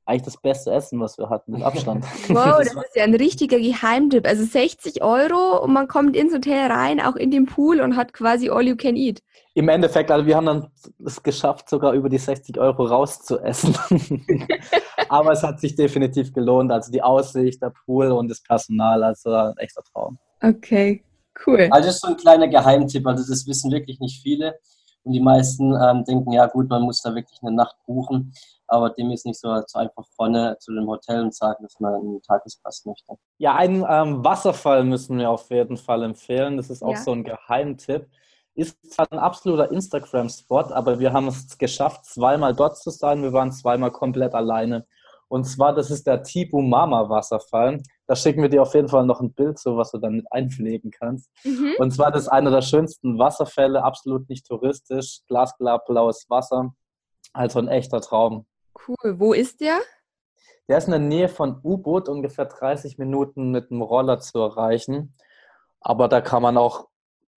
eigentlich 0.05 0.23
das 0.23 0.37
beste 0.37 0.73
Essen, 0.73 1.01
was 1.01 1.17
wir 1.19 1.31
hatten, 1.31 1.53
mit 1.53 1.63
Abstand. 1.63 2.05
Wow, 2.29 2.59
das 2.59 2.75
ist 2.75 2.97
ja 2.97 3.05
ein 3.05 3.15
richtiger 3.15 3.59
Geheimtipp. 3.59 4.27
Also 4.27 4.45
60 4.45 5.03
Euro 5.03 5.63
und 5.63 5.73
man 5.73 5.89
kommt 5.89 6.17
ins 6.17 6.35
Hotel 6.35 6.71
rein, 6.71 7.01
auch 7.01 7.17
in 7.17 7.31
den 7.31 7.47
Pool 7.47 7.81
und 7.81 7.97
hat 7.97 8.13
quasi 8.13 8.51
all 8.51 8.67
you 8.67 8.77
can 8.77 8.97
eat. 8.97 9.23
Im 9.55 9.69
Endeffekt, 9.69 10.11
also 10.11 10.27
wir 10.27 10.37
haben 10.37 10.47
dann 10.47 10.69
es 11.05 11.23
geschafft, 11.23 11.69
sogar 11.69 11.93
über 11.93 12.09
die 12.09 12.19
60 12.19 12.59
Euro 12.59 12.85
rauszuessen. 12.85 13.77
Aber 15.09 15.33
es 15.33 15.43
hat 15.43 15.61
sich 15.61 15.77
definitiv 15.77 16.33
gelohnt. 16.33 16.73
Also 16.73 16.91
die 16.91 17.03
Aussicht, 17.03 17.61
der 17.61 17.73
Pool 17.85 18.13
und 18.13 18.29
das 18.29 18.43
Personal, 18.43 19.05
also 19.05 19.31
ein 19.31 19.57
echter 19.59 19.83
Traum. 19.83 20.19
Okay, 20.43 21.05
cool. 21.47 21.69
Also 21.71 21.87
das 21.87 21.97
ist 21.97 22.01
so 22.01 22.09
ein 22.09 22.17
kleiner 22.17 22.49
Geheimtipp, 22.49 23.07
also 23.07 23.25
das 23.29 23.47
wissen 23.47 23.71
wirklich 23.71 24.01
nicht 24.01 24.23
viele. 24.23 24.55
Und 25.05 25.13
die 25.13 25.21
meisten 25.21 25.75
ähm, 25.75 26.05
denken, 26.05 26.33
ja 26.33 26.47
gut, 26.47 26.69
man 26.69 26.83
muss 26.83 27.03
da 27.03 27.15
wirklich 27.15 27.43
eine 27.43 27.53
Nacht 27.53 27.77
buchen 27.87 28.33
aber 28.73 28.89
dem 28.89 29.11
ist 29.11 29.27
nicht 29.27 29.39
so, 29.39 29.55
so 29.67 29.79
einfach 29.79 30.07
vorne 30.17 30.57
zu 30.59 30.73
dem 30.73 30.87
Hotel 30.87 31.21
und 31.21 31.35
sagen, 31.35 31.63
dass 31.63 31.79
man 31.79 31.95
einen 31.95 32.23
Tagespass 32.23 32.87
möchte. 32.87 33.19
Ja, 33.37 33.55
einen 33.55 33.85
ähm, 33.87 34.25
Wasserfall 34.25 34.83
müssen 34.85 35.19
wir 35.19 35.29
auf 35.29 35.51
jeden 35.51 35.77
Fall 35.77 36.03
empfehlen. 36.03 36.57
Das 36.57 36.71
ist 36.71 36.83
auch 36.83 36.95
ja. 36.95 37.03
so 37.03 37.13
ein 37.13 37.23
Geheimtipp. 37.23 38.09
Ist 38.55 38.79
zwar 38.91 39.13
ein 39.13 39.19
absoluter 39.19 39.71
Instagram-Spot, 39.71 40.73
aber 40.73 40.99
wir 40.99 41.13
haben 41.13 41.29
es 41.29 41.59
geschafft, 41.59 42.07
zweimal 42.07 42.55
dort 42.55 42.79
zu 42.79 42.89
sein. 42.89 43.23
Wir 43.23 43.35
waren 43.35 43.53
zweimal 43.53 43.91
komplett 43.91 44.35
alleine. 44.35 44.87
Und 45.29 45.45
zwar, 45.45 45.75
das 45.75 45.91
ist 45.91 46.07
der 46.07 46.23
Tibu 46.23 46.63
Mama 46.63 47.11
Wasserfall. 47.11 47.83
Da 48.13 48.17
schicken 48.17 48.43
wir 48.43 48.51
dir 48.51 48.61
auf 48.61 48.75
jeden 48.75 48.89
Fall 48.89 49.07
noch 49.07 49.23
ein 49.23 49.33
Bild 49.33 49.59
zu, 49.59 49.79
was 49.79 49.91
du 49.91 49.97
dann 49.97 50.17
mit 50.17 50.27
einpflegen 50.31 50.91
kannst. 50.91 51.31
Mhm. 51.45 51.77
Und 51.79 51.93
zwar, 51.93 52.11
das 52.11 52.25
ist 52.25 52.29
einer 52.29 52.51
der 52.51 52.61
schönsten 52.61 53.19
Wasserfälle, 53.19 53.83
absolut 53.83 54.29
nicht 54.29 54.47
touristisch, 54.47 55.21
glasklar 55.29 55.83
blaues 55.87 56.27
Wasser. 56.29 56.75
Also 57.33 57.59
ein 57.59 57.69
echter 57.69 58.03
Traum. 58.03 58.45
Cool. 58.87 59.19
Wo 59.19 59.33
ist 59.33 59.63
der? 59.63 59.79
Der 60.69 60.77
ist 60.77 60.89
in 60.89 60.91
der 60.91 61.01
Nähe 61.01 61.31
von 61.31 61.59
U-Boot, 61.65 62.11
ungefähr 62.11 62.45
30 62.45 62.99
Minuten 62.99 63.51
mit 63.51 63.71
dem 63.71 63.81
Roller 63.81 64.21
zu 64.21 64.41
erreichen. 64.41 65.15
Aber 65.81 66.07
da 66.07 66.21
kann 66.21 66.43
man 66.43 66.59
auch 66.59 66.89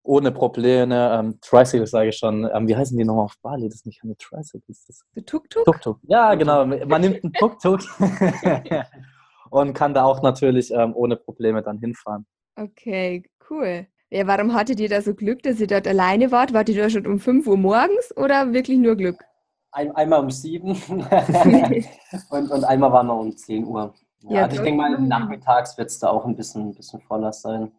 ohne 0.04 0.34
Probleme, 0.34 1.18
ähm, 1.18 1.40
Tricycles 1.40 1.92
sage 1.92 2.10
ich 2.10 2.18
schon, 2.18 2.50
ähm, 2.54 2.68
wie 2.68 2.76
heißen 2.76 2.98
die 2.98 3.06
nochmal 3.06 3.24
auf 3.24 3.36
Bali? 3.42 3.70
Das 3.70 3.76
ist 3.76 3.86
nicht 3.86 4.02
keine 4.02 4.18
Tricycles. 4.18 4.88
Das 4.88 5.06
Tuk-Tuk? 5.26 5.64
Tuk-Tuk. 5.64 6.00
Ja, 6.04 6.36
genau. 6.36 6.66
Man 6.66 7.00
nimmt 7.02 7.24
einen 7.24 7.34
Tuk-Tuk 7.40 7.80
und 9.62 9.74
kann 9.74 9.94
da 9.94 10.04
auch 10.04 10.22
natürlich 10.22 10.72
ähm, 10.72 10.94
ohne 10.96 11.16
Probleme 11.16 11.62
dann 11.62 11.80
hinfahren. 11.80 12.26
Okay, 12.56 13.24
cool. 13.50 13.88
Ja, 14.10 14.28
warum 14.28 14.54
hattet 14.54 14.80
ihr 14.80 14.90
da 14.90 15.02
so 15.02 15.14
Glück, 15.14 15.44
dass 15.44 15.60
ihr 15.60 15.68
dort 15.68 15.88
alleine 15.88 16.32
wart? 16.32 16.54
Wart 16.54 16.70
ihr 16.70 16.82
da 16.82 16.90
schon 16.90 17.08
um 17.08 17.20
5 17.20 17.48
Uhr 17.48 17.58
morgens 17.58 18.16
oder 18.16 18.54
wirklich 18.54 18.78
nur 18.78 18.96
Glück? 18.96 19.24
ein, 19.76 19.92
einmal 19.96 20.22
um 20.22 20.32
sieben 20.32 20.72
und, 22.30 22.52
und 22.52 22.64
einmal 22.64 22.92
waren 22.92 23.08
wir 23.08 23.16
um 23.16 23.36
10 23.36 23.66
Uhr. 23.66 23.94
Ja, 24.22 24.32
ja 24.32 24.44
also 24.44 24.56
ich 24.56 24.62
denke 24.64 24.82
mal, 24.82 24.98
nachmittags 25.00 25.78
wird 25.78 25.90
es 25.90 26.00
da 26.00 26.10
auch 26.10 26.26
ein 26.26 26.36
bisschen, 26.36 26.70
ein 26.70 26.76
bisschen 26.76 27.02
voller 27.02 27.34
sein. 27.34 27.72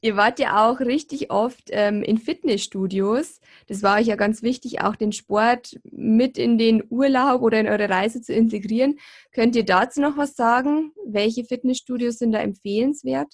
Ihr 0.00 0.16
wart 0.16 0.38
ja 0.38 0.68
auch 0.68 0.80
richtig 0.80 1.30
oft 1.30 1.68
ähm, 1.70 2.02
in 2.02 2.18
Fitnessstudios. 2.18 3.40
Das 3.68 3.82
war 3.82 3.98
euch 3.98 4.06
ja 4.06 4.16
ganz 4.16 4.42
wichtig, 4.42 4.82
auch 4.82 4.96
den 4.96 5.12
Sport 5.12 5.78
mit 5.84 6.38
in 6.38 6.58
den 6.58 6.82
Urlaub 6.88 7.42
oder 7.42 7.60
in 7.60 7.68
eure 7.68 7.88
Reise 7.88 8.20
zu 8.22 8.32
integrieren. 8.32 8.98
Könnt 9.32 9.54
ihr 9.54 9.64
dazu 9.64 10.00
noch 10.00 10.16
was 10.16 10.34
sagen? 10.34 10.92
Welche 11.06 11.44
Fitnessstudios 11.44 12.18
sind 12.18 12.32
da 12.32 12.38
empfehlenswert? 12.38 13.32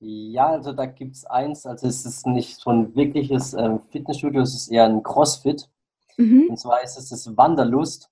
Ja, 0.00 0.48
also 0.48 0.72
da 0.72 0.86
gibt 0.86 1.14
es 1.14 1.24
eins, 1.26 1.64
also 1.64 1.86
es 1.86 2.04
ist 2.04 2.26
nicht 2.26 2.58
so 2.58 2.70
ein 2.70 2.96
wirkliches 2.96 3.54
ähm, 3.54 3.78
Fitnessstudio, 3.90 4.42
es 4.42 4.54
ist 4.54 4.68
eher 4.68 4.86
ein 4.86 5.04
CrossFit. 5.04 5.68
Mhm. 6.16 6.48
Und 6.50 6.56
zwar 6.58 6.82
ist 6.82 6.98
es 6.98 7.10
das 7.10 7.36
Wanderlust 7.36 8.10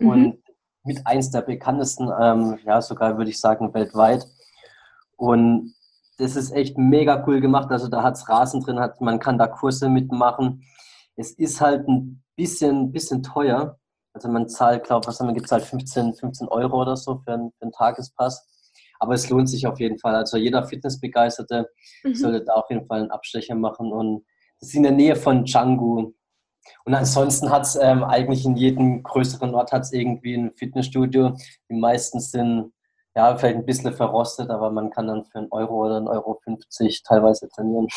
mhm. 0.00 0.08
und 0.08 0.38
mit 0.82 1.06
eins 1.06 1.30
der 1.30 1.42
bekanntesten, 1.42 2.10
ähm, 2.20 2.58
ja, 2.64 2.82
sogar 2.82 3.16
würde 3.16 3.30
ich 3.30 3.38
sagen, 3.38 3.72
weltweit. 3.74 4.26
Und 5.16 5.74
das 6.20 6.36
ist 6.36 6.52
echt 6.52 6.78
mega 6.78 7.24
cool 7.26 7.40
gemacht. 7.40 7.70
Also 7.70 7.88
da 7.88 8.02
hat 8.02 8.16
es 8.16 8.28
Rasen 8.28 8.60
drin, 8.60 8.78
hat, 8.78 9.00
man 9.00 9.18
kann 9.18 9.38
da 9.38 9.46
Kurse 9.46 9.88
mitmachen. 9.88 10.64
Es 11.16 11.32
ist 11.32 11.60
halt 11.60 11.88
ein 11.88 12.22
bisschen, 12.36 12.92
bisschen 12.92 13.22
teuer. 13.22 13.78
Also 14.12 14.28
man 14.28 14.48
zahlt, 14.48 14.84
glaube 14.84 15.04
ich, 15.04 15.08
was 15.08 15.20
man 15.20 15.34
gibt 15.34 15.50
halt 15.50 15.64
15, 15.64 16.14
15 16.14 16.48
Euro 16.48 16.82
oder 16.82 16.96
so 16.96 17.20
für 17.24 17.32
einen, 17.32 17.52
für 17.52 17.62
einen 17.62 17.72
Tagespass. 17.72 18.46
Aber 18.98 19.14
es 19.14 19.30
lohnt 19.30 19.48
sich 19.48 19.66
auf 19.66 19.80
jeden 19.80 19.98
Fall. 19.98 20.14
Also 20.14 20.36
jeder 20.36 20.64
Fitnessbegeisterte 20.64 21.68
mhm. 22.04 22.14
sollte 22.14 22.44
da 22.44 22.54
auf 22.54 22.68
jeden 22.68 22.86
Fall 22.86 23.00
einen 23.00 23.10
Abstecher 23.10 23.54
machen. 23.54 23.92
Und 23.92 24.24
das 24.60 24.68
ist 24.70 24.74
in 24.74 24.82
der 24.82 24.92
Nähe 24.92 25.16
von 25.16 25.44
Canggu. 25.44 26.12
Und 26.84 26.94
ansonsten 26.94 27.50
hat 27.50 27.62
es 27.62 27.76
ähm, 27.76 28.04
eigentlich 28.04 28.44
in 28.44 28.56
jedem 28.56 29.02
größeren 29.02 29.54
Ort 29.54 29.72
hat's 29.72 29.92
irgendwie 29.92 30.34
ein 30.34 30.52
Fitnessstudio. 30.54 31.34
Die 31.70 31.76
meisten 31.76 32.20
sind 32.20 32.72
ja 33.14 33.36
vielleicht 33.36 33.56
ein 33.56 33.66
bisschen 33.66 33.92
verrostet, 33.92 34.50
aber 34.50 34.70
man 34.70 34.90
kann 34.90 35.06
dann 35.06 35.24
für 35.24 35.38
einen 35.38 35.48
Euro 35.50 35.86
oder 35.86 35.96
einen 35.96 36.08
Euro 36.08 36.40
50 36.44 37.02
teilweise 37.02 37.48
trainieren. 37.48 37.88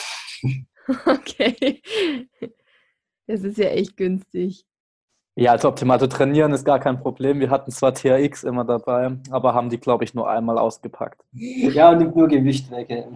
Okay. 1.06 1.82
Das 3.26 3.42
ist 3.42 3.58
ja 3.58 3.68
echt 3.68 3.96
günstig. 3.96 4.66
Ja, 5.36 5.54
also 5.54 5.70
optimal 5.70 6.00
zu 6.00 6.08
trainieren 6.08 6.52
ist 6.52 6.64
gar 6.64 6.80
kein 6.80 7.00
Problem. 7.00 7.40
Wir 7.40 7.50
hatten 7.50 7.72
zwar 7.72 7.94
TRX 7.94 8.44
immer 8.44 8.66
dabei, 8.66 9.18
aber 9.32 9.54
haben 9.56 9.70
die, 9.70 9.80
glaube 9.80 10.04
ich, 10.04 10.14
nur 10.14 10.30
einmal 10.30 10.60
ausgepackt. 10.60 11.22
Ja, 11.32 11.90
und 11.90 12.00
nimmt 12.00 12.16
nur 12.16 12.28
Gewicht 12.28 12.70
weg. 12.70 12.90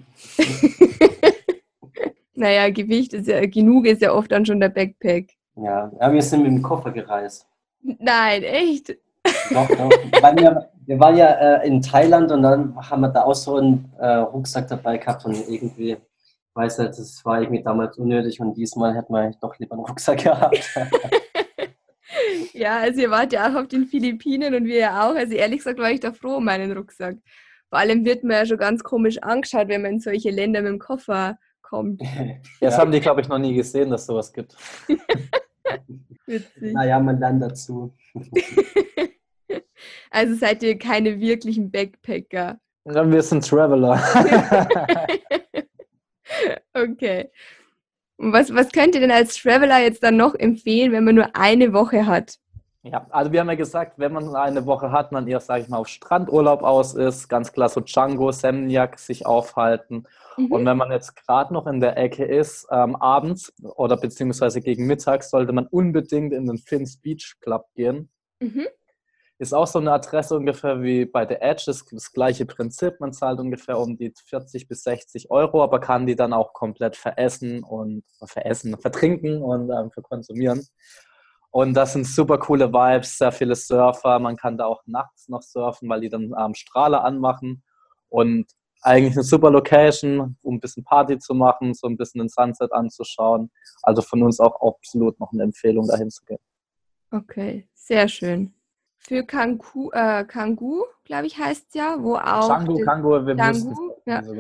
naja, 2.34 2.70
Gewicht 2.72 3.14
ist 3.14 3.28
ja, 3.28 3.46
genug 3.46 3.86
ist 3.86 4.02
ja 4.02 4.14
oft 4.14 4.32
dann 4.32 4.46
schon 4.46 4.60
der 4.60 4.70
Backpack. 4.70 5.34
Ja, 5.56 5.92
ja 6.00 6.12
wir 6.12 6.22
sind 6.24 6.42
mit 6.44 6.52
dem 6.52 6.62
Koffer 6.64 6.92
gereist. 6.92 7.46
Nein, 7.82 8.42
echt? 8.42 8.98
Doch, 9.52 9.68
doch. 9.68 9.90
Wir, 9.90 10.70
Wir 10.86 11.00
waren 11.00 11.18
ja 11.18 11.28
äh, 11.28 11.68
in 11.68 11.82
Thailand 11.82 12.32
und 12.32 12.44
dann 12.44 12.76
haben 12.90 13.02
wir 13.02 13.10
da 13.10 13.24
auch 13.24 13.36
so 13.36 13.58
einen 13.58 13.92
äh, 14.00 14.08
Rucksack 14.08 14.68
dabei 14.68 14.98
gehabt 14.98 15.26
und 15.26 15.36
irgendwie, 15.50 15.98
weiß 16.54 16.80
nicht, 16.80 16.92
das 16.92 17.26
war 17.26 17.42
irgendwie 17.42 17.64
damals 17.64 17.98
unnötig 17.98 18.40
und 18.40 18.56
diesmal 18.56 18.96
hätten 18.96 19.14
wir 19.14 19.32
doch 19.42 19.58
lieber 19.60 19.74
einen 19.74 19.86
Rucksack 19.86 20.24
gehabt. 20.24 20.64
ja, 22.54 22.78
also 22.78 23.02
ihr 23.02 23.12
wart 23.12 23.34
ja 23.34 23.50
auch 23.50 23.62
auf 23.62 23.68
den 23.68 23.86
Philippinen 23.86 24.56
und 24.56 24.66
wir 24.66 24.78
ja 24.78 25.10
auch. 25.10 25.16
Also 25.16 25.34
ehrlich 25.34 25.60
gesagt 25.60 25.80
war 25.80 25.92
ich 25.92 26.00
da 26.00 26.14
froh 26.14 26.38
um 26.38 26.46
meinen 26.46 26.72
Rucksack. 26.72 27.18
Vor 27.70 27.80
allem 27.80 28.06
wird 28.06 28.24
man 28.24 28.38
ja 28.38 28.46
schon 28.46 28.58
ganz 28.58 28.84
komisch 28.84 29.18
angeschaut, 29.22 29.68
wenn 29.68 29.82
man 29.82 29.94
in 29.94 30.00
solche 30.00 30.32
Länder 30.32 30.62
mit 30.62 30.72
dem 30.72 30.80
Koffer 30.80 31.38
kommt. 31.62 32.02
Das 32.62 32.74
ja. 32.74 32.80
haben 32.80 32.92
die, 32.92 33.00
glaube 33.00 33.22
ich, 33.22 33.28
noch 33.28 33.38
nie 33.38 33.54
gesehen, 33.54 33.90
dass 33.92 34.06
sowas 34.06 34.32
gibt. 34.34 34.56
Witzig. 36.26 36.74
Naja, 36.74 37.00
man 37.00 37.20
lernt 37.20 37.42
dazu. 37.42 37.94
Also 40.12 40.36
seid 40.36 40.64
ihr 40.64 40.78
keine 40.78 41.20
wirklichen 41.20 41.72
Backpacker? 41.72 42.60
Wir 42.86 43.22
sind 43.22 43.46
Traveler. 43.46 44.02
okay. 46.74 47.30
Was, 48.18 48.54
was 48.54 48.72
könnt 48.72 48.96
ihr 48.96 49.02
denn 49.02 49.12
als 49.12 49.36
Traveler 49.36 49.80
jetzt 49.80 50.02
dann 50.04 50.18
noch 50.18 50.36
empfehlen, 50.36 50.92
wenn 50.92 51.04
man 51.04 51.16
nur 51.16 51.36
eine 51.36 51.74
Woche 51.74 52.06
hat? 52.06 52.38
Ja, 52.84 53.06
also 53.10 53.32
wir 53.32 53.42
haben 53.42 53.50
ja 53.50 53.56
gesagt, 53.56 54.00
wenn 54.00 54.14
man 54.14 54.34
eine 54.36 54.66
Woche 54.66 54.92
hat, 54.92 55.12
man 55.12 55.28
eher, 55.28 55.42
sage 55.42 55.64
ich 55.64 55.70
mal, 55.70 55.78
auf 55.78 55.88
Strandurlaub 55.88 56.64
aus 56.64 56.94
ist, 56.94 57.28
ganz 57.28 57.52
klar 57.52 57.68
so 57.68 57.82
Django, 57.82 58.32
Semniak 58.32 58.98
sich 59.00 59.26
aufhalten. 59.26 60.06
Mhm. 60.38 60.52
Und 60.52 60.66
wenn 60.66 60.78
man 60.78 60.92
jetzt 60.92 61.16
gerade 61.16 61.54
noch 61.54 61.68
in 61.68 61.82
der 61.82 61.98
Ecke 61.98 62.24
ist, 62.24 62.68
ähm, 62.72 62.96
abends 62.96 63.54
oder 63.62 63.98
beziehungsweise 63.98 64.62
gegen 64.62 64.88
Mittag, 64.88 65.24
sollte 65.24 65.52
man 65.52 65.68
unbedingt 65.68 66.34
in 66.34 66.48
den 66.48 66.58
Finn's 66.58 66.98
Beach 66.98 67.36
Club 67.42 67.66
gehen. 67.76 68.10
Mhm. 68.40 68.68
Ist 69.40 69.54
auch 69.54 69.68
so 69.68 69.78
eine 69.78 69.92
Adresse 69.92 70.36
ungefähr 70.36 70.82
wie 70.82 71.06
bei 71.06 71.28
The 71.28 71.36
Edge, 71.36 71.64
das, 71.68 71.86
das 71.86 72.12
gleiche 72.12 72.46
Prinzip. 72.48 73.00
Man 73.00 73.14
zahlt 73.14 73.40
ungefähr 73.40 73.78
um 73.78 73.96
die 73.96 74.12
40 74.26 74.68
bis 74.68 74.82
60 74.84 75.30
Euro, 75.30 75.64
aber 75.64 75.80
kann 75.80 76.08
die 76.08 76.16
dann 76.16 76.34
auch 76.34 76.54
komplett 76.54 76.96
veressen 76.96 77.64
und 77.64 78.04
veressen, 78.26 78.78
vertrinken 78.80 79.44
und 79.44 79.70
ähm, 79.70 79.92
verkonsumieren. 79.92 80.66
Und 81.52 81.76
das 81.76 81.94
sind 81.94 82.06
super 82.06 82.40
coole 82.40 82.72
Vibes, 82.74 83.18
sehr 83.18 83.32
viele 83.32 83.56
Surfer. 83.56 84.20
Man 84.20 84.38
kann 84.38 84.58
da 84.58 84.66
auch 84.66 84.82
nachts 84.86 85.28
noch 85.28 85.42
surfen, 85.42 85.88
weil 85.88 86.02
die 86.02 86.10
dann 86.10 86.34
ähm, 86.38 86.56
Strahler 86.56 87.04
anmachen. 87.04 87.64
Und 88.10 88.48
eigentlich 88.82 89.14
eine 89.14 89.24
super 89.24 89.52
Location, 89.52 90.38
um 90.42 90.56
ein 90.56 90.60
bisschen 90.60 90.84
Party 90.84 91.18
zu 91.20 91.34
machen, 91.34 91.74
so 91.74 91.88
ein 91.88 91.98
bisschen 91.98 92.20
den 92.20 92.30
Sunset 92.30 92.72
anzuschauen. 92.72 93.52
Also 93.84 94.02
von 94.02 94.24
uns 94.24 94.40
auch 94.40 94.62
absolut 94.62 95.20
noch 95.20 95.32
eine 95.32 95.44
Empfehlung, 95.44 95.88
dahin 95.88 96.10
zu 96.10 96.24
gehen. 96.26 96.40
Okay, 97.12 97.68
sehr 97.74 98.08
schön. 98.08 98.57
Für 99.08 99.24
Kangu, 99.24 99.90
äh, 99.94 100.26
Kangu 100.26 100.84
glaube 101.06 101.28
ich, 101.28 101.38
heißt 101.38 101.68
es 101.70 101.74
ja, 101.76 101.96
wo 101.98 102.16
auch. 102.16 102.50
Kangu, 102.50 102.84
Kangu, 102.84 103.26
wir 103.26 103.36
Kangu, 103.38 103.70
müssen. 103.70 103.92
Ja. 104.06 104.18
Also, 104.18 104.36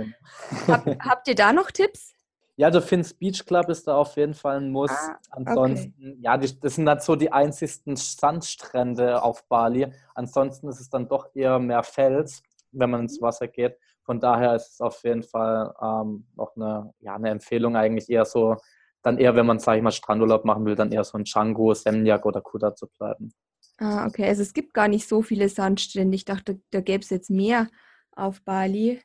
Hab, 0.67 0.85
habt 1.05 1.27
ihr 1.29 1.35
da 1.35 1.53
noch 1.53 1.71
Tipps? 1.71 2.13
Ja, 2.57 2.69
der 2.69 2.81
Finn's 2.81 3.13
Beach 3.13 3.45
Club 3.45 3.69
ist 3.69 3.87
da 3.87 3.95
auf 3.95 4.17
jeden 4.17 4.33
Fall 4.33 4.57
ein 4.57 4.71
Muss. 4.71 4.91
Ah, 4.91 5.17
Ansonsten, 5.29 5.93
okay. 5.97 6.17
ja, 6.19 6.37
die, 6.37 6.59
das 6.59 6.75
sind 6.75 6.89
halt 6.89 7.01
so 7.01 7.15
die 7.15 7.31
einzigsten 7.31 7.95
Sandstrände 7.95 9.21
auf 9.21 9.47
Bali. 9.47 9.87
Ansonsten 10.15 10.67
ist 10.67 10.81
es 10.81 10.89
dann 10.89 11.07
doch 11.07 11.29
eher 11.33 11.59
mehr 11.59 11.83
Fels, 11.83 12.41
wenn 12.71 12.89
man 12.89 13.01
ins 13.01 13.21
mhm. 13.21 13.25
Wasser 13.25 13.47
geht. 13.47 13.77
Von 14.03 14.19
daher 14.19 14.55
ist 14.55 14.73
es 14.73 14.81
auf 14.81 15.01
jeden 15.03 15.23
Fall 15.23 15.73
ähm, 15.81 16.25
noch 16.35 16.55
eine, 16.57 16.93
ja, 16.99 17.15
eine 17.15 17.29
Empfehlung 17.29 17.77
eigentlich 17.77 18.09
eher 18.09 18.25
so, 18.25 18.57
dann 19.01 19.17
eher, 19.17 19.35
wenn 19.35 19.45
man, 19.45 19.59
sage 19.59 19.77
ich 19.77 19.83
mal, 19.83 19.91
Strandurlaub 19.91 20.43
machen 20.43 20.65
will, 20.65 20.75
dann 20.75 20.91
eher 20.91 21.03
so 21.03 21.17
in 21.17 21.23
Django, 21.23 21.73
Semniak 21.73 22.25
oder 22.25 22.41
Kuta 22.41 22.75
zu 22.75 22.87
bleiben. 22.87 23.31
Ah, 23.77 24.07
okay. 24.07 24.27
Also 24.27 24.41
es 24.41 24.53
gibt 24.53 24.73
gar 24.73 24.87
nicht 24.87 25.07
so 25.07 25.21
viele 25.21 25.49
Sandstrände. 25.49 26.15
Ich 26.15 26.25
dachte, 26.25 26.59
da 26.71 26.81
gäbe 26.81 27.03
es 27.03 27.09
jetzt 27.09 27.29
mehr 27.29 27.67
auf 28.15 28.41
Bali. 28.41 29.01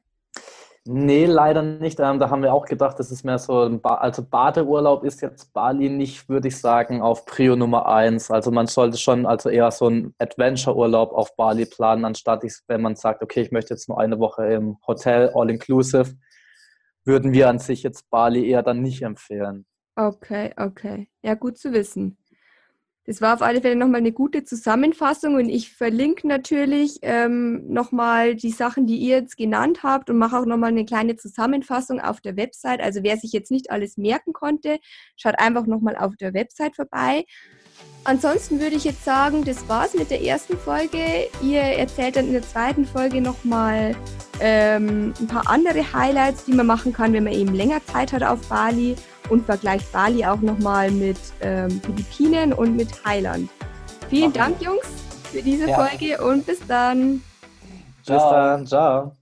Nee, 0.84 1.26
leider 1.26 1.62
nicht. 1.62 2.00
Ähm, 2.00 2.18
da 2.18 2.28
haben 2.28 2.42
wir 2.42 2.52
auch 2.52 2.64
gedacht, 2.64 2.98
das 2.98 3.12
ist 3.12 3.24
mehr 3.24 3.38
so, 3.38 3.62
ein 3.62 3.80
ba 3.80 3.96
also 3.96 4.24
Badeurlaub 4.24 5.04
ist 5.04 5.20
jetzt 5.22 5.52
Bali 5.52 5.88
nicht, 5.88 6.28
würde 6.28 6.48
ich 6.48 6.58
sagen, 6.58 7.00
auf 7.02 7.24
Prio 7.24 7.54
Nummer 7.54 7.86
eins. 7.86 8.32
Also 8.32 8.50
man 8.50 8.66
sollte 8.66 8.98
schon 8.98 9.24
also 9.24 9.48
eher 9.48 9.70
so 9.70 9.86
einen 9.86 10.12
Adventure-Urlaub 10.18 11.12
auf 11.12 11.36
Bali 11.36 11.66
planen, 11.66 12.04
anstatt 12.04 12.42
ich, 12.42 12.54
wenn 12.66 12.82
man 12.82 12.96
sagt, 12.96 13.22
okay, 13.22 13.42
ich 13.42 13.52
möchte 13.52 13.74
jetzt 13.74 13.88
nur 13.88 14.00
eine 14.00 14.18
Woche 14.18 14.46
im 14.46 14.78
Hotel, 14.84 15.30
all-inclusive, 15.34 16.16
würden 17.04 17.32
wir 17.32 17.48
an 17.48 17.60
sich 17.60 17.84
jetzt 17.84 18.10
Bali 18.10 18.48
eher 18.48 18.64
dann 18.64 18.82
nicht 18.82 19.02
empfehlen. 19.02 19.66
Okay, 19.94 20.52
okay. 20.56 21.08
Ja, 21.22 21.34
gut 21.34 21.58
zu 21.58 21.72
wissen. 21.72 22.16
Das 23.04 23.20
war 23.20 23.34
auf 23.34 23.42
alle 23.42 23.60
Fälle 23.60 23.74
nochmal 23.74 24.00
eine 24.00 24.12
gute 24.12 24.44
Zusammenfassung 24.44 25.34
und 25.34 25.48
ich 25.48 25.72
verlinke 25.72 26.28
natürlich 26.28 27.00
ähm, 27.02 27.66
nochmal 27.68 28.36
die 28.36 28.52
Sachen, 28.52 28.86
die 28.86 28.96
ihr 28.96 29.16
jetzt 29.16 29.36
genannt 29.36 29.82
habt 29.82 30.08
und 30.08 30.18
mache 30.18 30.38
auch 30.38 30.46
nochmal 30.46 30.70
eine 30.70 30.84
kleine 30.84 31.16
Zusammenfassung 31.16 32.00
auf 32.00 32.20
der 32.20 32.36
Website. 32.36 32.80
Also 32.80 33.02
wer 33.02 33.16
sich 33.16 33.32
jetzt 33.32 33.50
nicht 33.50 33.72
alles 33.72 33.96
merken 33.96 34.32
konnte, 34.32 34.78
schaut 35.16 35.38
einfach 35.40 35.66
nochmal 35.66 35.96
auf 35.96 36.14
der 36.16 36.32
Website 36.32 36.76
vorbei. 36.76 37.24
Ansonsten 38.04 38.60
würde 38.60 38.76
ich 38.76 38.84
jetzt 38.84 39.04
sagen, 39.04 39.44
das 39.44 39.68
war's 39.68 39.94
mit 39.94 40.10
der 40.10 40.22
ersten 40.22 40.56
Folge. 40.56 41.28
Ihr 41.42 41.60
erzählt 41.60 42.16
dann 42.16 42.26
in 42.26 42.32
der 42.32 42.42
zweiten 42.42 42.84
Folge 42.84 43.20
nochmal 43.20 43.96
ähm, 44.40 45.12
ein 45.20 45.26
paar 45.26 45.48
andere 45.48 45.92
Highlights, 45.92 46.44
die 46.44 46.52
man 46.52 46.66
machen 46.66 46.92
kann, 46.92 47.12
wenn 47.12 47.24
man 47.24 47.32
eben 47.32 47.54
länger 47.54 47.84
Zeit 47.84 48.12
hat 48.12 48.22
auf 48.22 48.48
Bali 48.48 48.96
und 49.28 49.44
vergleicht 49.44 49.90
Bali 49.92 50.24
auch 50.24 50.40
nochmal 50.40 50.90
mit 50.90 51.18
ähm, 51.40 51.80
Philippinen 51.82 52.52
und 52.52 52.76
mit 52.76 52.90
Thailand. 53.02 53.48
Vielen 54.08 54.32
Dank, 54.32 54.60
Jungs, 54.60 54.86
für 55.32 55.42
diese 55.42 55.68
ja. 55.68 55.74
Folge 55.74 56.22
und 56.22 56.44
bis 56.44 56.60
dann. 56.66 57.22
Bis 58.04 58.18
dann, 58.18 58.66
ciao. 58.66 59.16